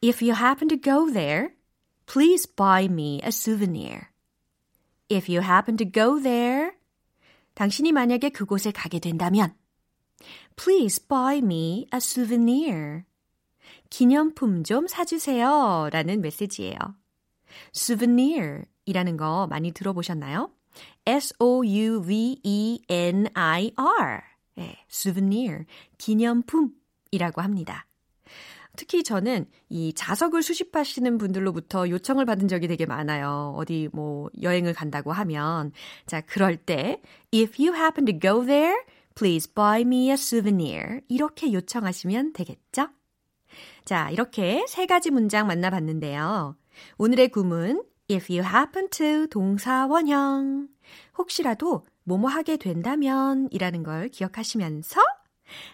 If 0.04 0.22
you 0.22 0.34
happen 0.34 0.68
to 0.68 0.76
go 0.76 1.10
there, 1.10 1.56
please 2.08 2.46
buy 2.46 2.90
me 2.90 3.22
a 3.24 3.32
souvenir. 3.32 4.10
If 5.08 5.30
you 5.30 5.40
happen 5.40 5.78
to 5.78 5.86
go 5.90 6.22
there, 6.22 6.74
당신이 7.54 7.94
만약에 7.94 8.30
그곳에 8.32 8.72
가게 8.72 9.00
된다면, 9.00 9.56
please 10.58 11.00
buy 11.08 11.38
me 11.38 11.88
a 11.94 12.00
souvenir. 12.00 13.04
기념품 13.90 14.66
좀 14.66 14.88
사주세요. 14.88 15.88
라는 15.94 16.20
메시지예요. 16.20 16.76
souvenir 17.74 18.66
이라는 18.86 19.16
거 19.16 19.48
많이 19.48 19.72
들어보셨나요? 19.72 20.52
S-O-U-V-E-N-I-R. 21.06 21.72
네, 24.56 24.76
souvenir. 24.90 25.64
기념품이라고 25.98 27.42
합니다. 27.42 27.86
특히 28.76 29.04
저는 29.04 29.46
이 29.70 29.94
자석을 29.94 30.42
수집하시는 30.42 31.18
분들로부터 31.18 31.90
요청을 31.90 32.26
받은 32.26 32.48
적이 32.48 32.68
되게 32.68 32.86
많아요. 32.86 33.54
어디 33.56 33.90
뭐 33.94 34.30
여행을 34.42 34.74
간다고 34.74 35.12
하면. 35.12 35.72
자, 36.08 36.22
그럴 36.22 36.58
때, 36.58 37.02
if 37.34 37.62
you 37.62 37.76
happen 37.76 38.06
to 38.06 38.20
go 38.20 38.44
there, 38.46 38.76
please 39.16 39.52
buy 39.54 39.82
me 39.82 40.10
a 40.10 40.14
souvenir. 40.14 41.02
이렇게 41.08 41.54
요청하시면 41.54 42.34
되겠죠? 42.34 42.90
자, 43.86 44.10
이렇게 44.10 44.66
세 44.68 44.88
가지 44.88 45.12
문장 45.12 45.46
만나봤는데요. 45.46 46.56
오늘의 46.98 47.30
구문, 47.30 47.84
if 48.10 48.34
you 48.34 48.44
happen 48.44 48.90
to 48.90 49.28
동사 49.28 49.86
원형. 49.86 50.68
혹시라도 51.18 51.86
뭐뭐 52.06 52.28
하게 52.28 52.58
된다면 52.58 53.48
이라는 53.52 53.84
걸 53.84 54.10
기억하시면서 54.10 55.00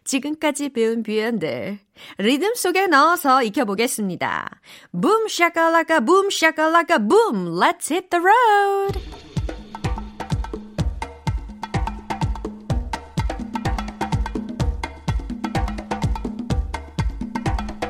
지금까지 0.03 0.69
배운 0.69 1.03
표현들 1.03 1.79
리듬 2.17 2.55
속에 2.55 2.87
넣어서 2.87 3.43
익혀보겠습니다. 3.43 4.61
Boom 4.93 5.27
shakalaka 5.27 6.05
boom 6.05 6.29
shakalaka 6.29 6.99
boom 6.99 7.59
let's 7.59 7.91
hit 7.91 8.09
the 8.09 8.23
road. 8.23 8.99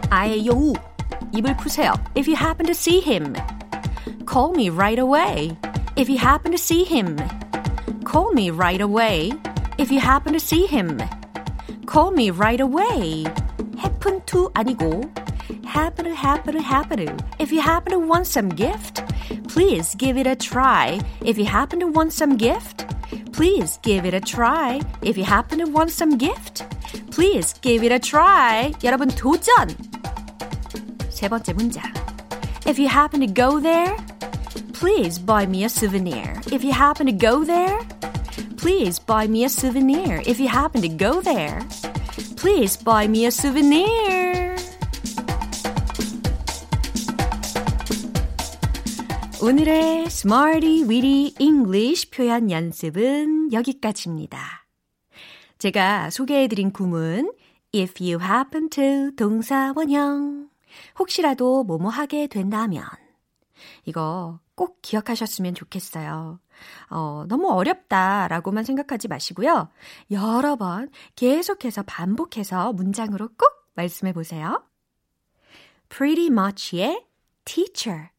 아의 0.09 0.45
용우 0.45 0.73
입을 1.33 1.55
푸세요. 1.57 1.93
If 2.15 2.27
you 2.27 2.35
happen 2.35 2.65
to 2.65 2.73
see 2.73 2.99
him, 2.99 3.33
call 4.27 4.53
me 4.55 4.69
right 4.69 4.99
away. 4.99 5.55
If 5.95 6.09
you 6.09 6.17
happen 6.17 6.51
to 6.51 6.57
see 6.57 6.83
him, 6.83 7.15
call 8.03 8.33
me 8.33 8.49
right 8.49 8.81
away. 8.81 9.31
If 9.77 9.91
you 9.91 9.99
happen 10.01 10.33
to 10.33 10.39
see 10.39 10.65
him, 10.65 10.97
call 11.88 12.10
me 12.10 12.30
right 12.30 12.60
away. 12.60 13.24
happen 13.78 14.20
to 14.26 14.50
아니고 14.54 15.04
happen 15.66 16.04
to 16.04 16.14
happen 16.14 16.54
to 16.54 16.62
happen 16.62 16.98
to. 17.06 17.16
If 17.38 17.52
you 17.52 17.60
happen 17.60 17.92
to 17.92 17.98
want 17.98 18.26
some 18.26 18.48
gift, 18.48 19.02
please 19.48 19.94
give 19.96 20.16
it 20.16 20.26
a 20.26 20.36
try. 20.36 21.00
If 21.22 21.38
you 21.38 21.44
happen 21.44 21.80
to 21.80 21.86
want 21.86 22.12
some 22.12 22.36
gift, 22.36 22.86
please 23.32 23.78
give 23.82 24.04
it 24.04 24.14
a 24.14 24.20
try. 24.20 24.80
If 25.02 25.16
you 25.16 25.24
happen 25.24 25.58
to 25.58 25.66
want 25.66 25.90
some 25.90 26.16
gift, 26.16 26.64
please 27.10 27.54
give 27.60 27.82
it 27.82 27.92
a 27.92 27.98
try. 27.98 28.72
여러분 28.82 29.08
도전! 29.08 29.68
세 31.10 31.28
번째 31.28 31.52
문장. 31.54 31.82
If 32.66 32.78
you 32.78 32.88
happen 32.88 33.20
to 33.20 33.26
go 33.26 33.60
there, 33.60 33.96
please 34.72 35.18
buy 35.18 35.46
me 35.46 35.64
a 35.64 35.68
souvenir. 35.68 36.40
If 36.52 36.64
you 36.64 36.72
happen 36.72 37.06
to 37.06 37.12
go 37.12 37.44
there, 37.44 37.78
please 38.59 38.99
buy 38.99 39.25
me 39.25 39.45
a 39.45 39.49
souvenir. 39.49 40.21
If 40.27 40.39
you 40.39 40.49
happen 40.49 40.81
to 40.81 40.89
go 40.89 41.21
there, 41.21 41.65
please 42.35 42.75
buy 42.77 43.07
me 43.07 43.25
a 43.25 43.31
souvenir. 43.31 44.55
오늘의 49.41 50.07
Smarty 50.07 50.83
Weedy 50.83 51.33
English 51.39 52.11
표현 52.11 52.51
연습은 52.51 53.53
여기까지입니다. 53.53 54.65
제가 55.59 56.09
소개해드린 56.09 56.71
구문 56.71 57.31
if 57.73 58.03
you 58.03 58.21
happen 58.21 58.69
to 58.69 59.15
동사 59.15 59.71
원형 59.77 60.49
혹시라도 60.99 61.63
뭐뭐 61.63 61.87
하게 61.87 62.27
된다면 62.27 62.83
이거 63.85 64.39
꼭 64.55 64.79
기억하셨으면 64.81 65.55
좋겠어요. 65.55 66.39
어, 66.89 67.25
너무 67.27 67.49
어렵다라고만 67.51 68.63
생각하지 68.63 69.07
마시고요. 69.07 69.69
여러 70.11 70.55
번 70.55 70.89
계속해서 71.15 71.83
반복해서 71.83 72.73
문장으로 72.73 73.29
꼭 73.29 73.49
말씀해 73.75 74.13
보세요. 74.13 74.63
Pretty 75.89 76.27
much의 76.27 77.05
teacher. 77.45 78.09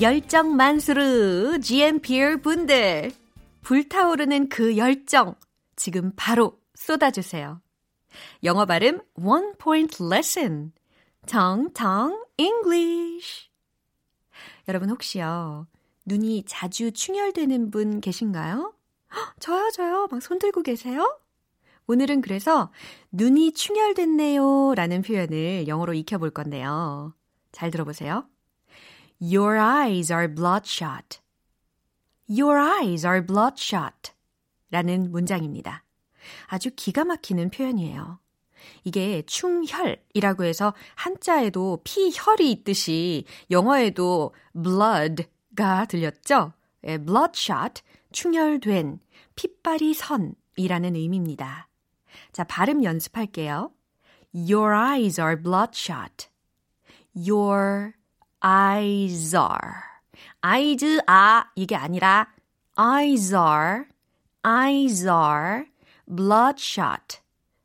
열정 0.00 0.56
만수르 0.56 1.60
GMPR 1.60 2.40
분들 2.40 3.12
불타오르는 3.60 4.48
그 4.48 4.78
열정 4.78 5.34
지금 5.76 6.12
바로 6.16 6.58
쏟아주세요. 6.74 7.60
영어 8.42 8.64
발음 8.64 9.00
One 9.14 9.52
Point 9.58 10.02
Lesson 10.02 10.72
정정 11.26 12.24
English 12.36 13.48
여러분 14.68 14.90
혹시요 14.90 15.66
눈이 16.06 16.44
자주 16.46 16.92
충혈되는 16.92 17.70
분 17.70 18.00
계신가요? 18.00 18.74
저요 19.38 19.70
저요 19.70 20.08
막 20.10 20.20
손 20.20 20.38
들고 20.38 20.62
계세요? 20.62 21.18
오늘은 21.86 22.20
그래서 22.20 22.70
눈이 23.10 23.52
충혈됐네요 23.52 24.74
라는 24.76 25.02
표현을 25.02 25.66
영어로 25.66 25.92
익혀볼 25.94 26.30
건데요. 26.30 27.14
잘 27.50 27.72
들어보세요. 27.72 28.28
Your 29.20 29.58
eyes 29.58 30.12
are 30.12 30.32
bloodshot. 30.32 31.18
Your 32.28 32.56
eyes 32.56 33.04
are 33.04 33.26
bloodshot. 33.26 34.12
라는 34.70 35.10
문장입니다. 35.10 35.82
아주 36.46 36.70
기가 36.76 37.04
막히는 37.04 37.50
표현이에요. 37.50 38.20
이게 38.84 39.22
충혈이라고 39.22 40.44
해서 40.44 40.74
한자에도 40.94 41.80
피혈이 41.84 42.50
있듯이 42.52 43.24
영어에도 43.50 44.34
blood가 44.52 45.86
들렸죠? 45.86 46.52
예, 46.86 46.98
bloodshot, 46.98 47.82
충혈된, 48.12 49.00
핏발이 49.36 49.94
선이라는 49.94 50.96
의미입니다. 50.96 51.68
자, 52.32 52.44
발음 52.44 52.84
연습할게요. 52.84 53.72
Your 54.34 54.74
eyes 54.74 55.20
are 55.20 55.40
bloodshot. 55.40 56.28
Your 57.14 57.92
eyes 58.44 59.34
are. 59.36 59.90
eyes 60.44 60.84
are 60.84 61.44
이게 61.54 61.76
아니라 61.76 62.28
eyes 62.78 63.34
are, 63.34 63.84
eyes 64.44 65.06
are 65.06 65.66
bloodshot, 66.06 67.20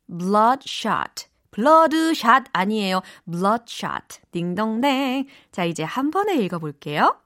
bloodshot. 0.08 1.28
bloodshot 1.50 2.44
아니에요. 2.52 3.02
bloodshot. 3.28 4.20
딩동댕. 4.32 5.26
자, 5.52 5.64
이제 5.64 5.82
한 5.82 6.10
번에 6.10 6.36
읽어 6.36 6.58
볼게요. 6.58 7.20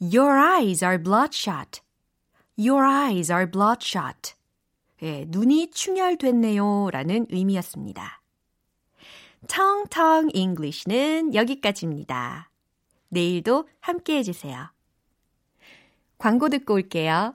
Your 0.00 0.38
eyes 0.38 0.84
are 0.84 1.02
bloodshot. 1.02 1.80
Your 2.58 2.84
eyes 2.86 3.32
are 3.32 3.50
bloodshot. 3.50 4.34
예, 5.02 5.24
눈이 5.28 5.70
충혈됐네요. 5.70 6.90
라는 6.90 7.26
의미였습니다. 7.30 8.22
텅텅 9.48 10.28
English는 10.32 11.34
여기까지입니다. 11.34 12.50
내일도 13.08 13.68
함께 13.80 14.18
해주세요. 14.18 14.70
광고 16.18 16.48
듣고 16.48 16.74
올게요. 16.74 17.34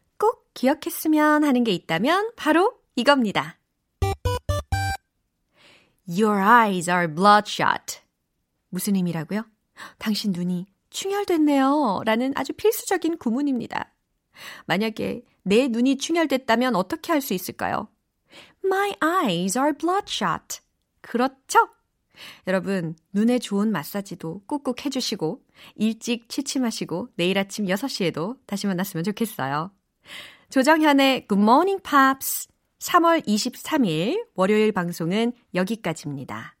꼭 0.21 0.45
기억했으면 0.53 1.43
하는 1.43 1.63
게 1.63 1.71
있다면 1.71 2.33
바로 2.35 2.77
이겁니다. 2.95 3.57
Your 6.07 6.39
eyes 6.39 6.87
are 6.87 7.07
bloodshot. 7.07 8.01
무슨 8.69 8.95
의미라고요? 8.95 9.43
당신 9.97 10.31
눈이 10.31 10.67
충혈됐네요. 10.91 12.01
라는 12.05 12.33
아주 12.35 12.53
필수적인 12.53 13.17
구문입니다. 13.17 13.95
만약에 14.67 15.23
내 15.41 15.67
눈이 15.67 15.97
충혈됐다면 15.97 16.75
어떻게 16.75 17.11
할 17.11 17.21
수 17.21 17.33
있을까요? 17.33 17.87
My 18.63 18.93
eyes 19.03 19.57
are 19.57 19.73
bloodshot. 19.73 20.59
그렇죠? 21.01 21.67
여러분, 22.45 22.95
눈에 23.11 23.39
좋은 23.39 23.71
마사지도 23.71 24.43
꾹꾹 24.45 24.75
해주시고, 24.85 25.43
일찍 25.75 26.29
취침하시고, 26.29 27.09
내일 27.15 27.39
아침 27.39 27.65
6시에도 27.65 28.37
다시 28.45 28.67
만났으면 28.67 29.03
좋겠어요. 29.03 29.71
조정현의 30.49 31.27
Good 31.27 31.41
Morning 31.41 31.81
Pops 31.81 32.47
3월 32.79 33.25
23일 33.25 34.25
월요일 34.35 34.71
방송은 34.71 35.33
여기까지입니다. 35.53 36.55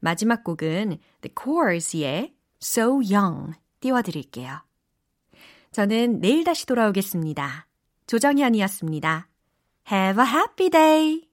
마지막 0.00 0.42
곡은 0.42 0.98
The 1.20 1.34
Chorus의 1.40 2.34
So 2.62 3.00
Young 3.02 3.52
띄워드릴게요. 3.80 4.62
저는 5.72 6.20
내일 6.20 6.44
다시 6.44 6.66
돌아오겠습니다. 6.66 7.66
조정현이었습니다. 8.06 9.28
Have 9.90 10.24
a 10.24 10.30
happy 10.30 10.70
day! 10.70 11.29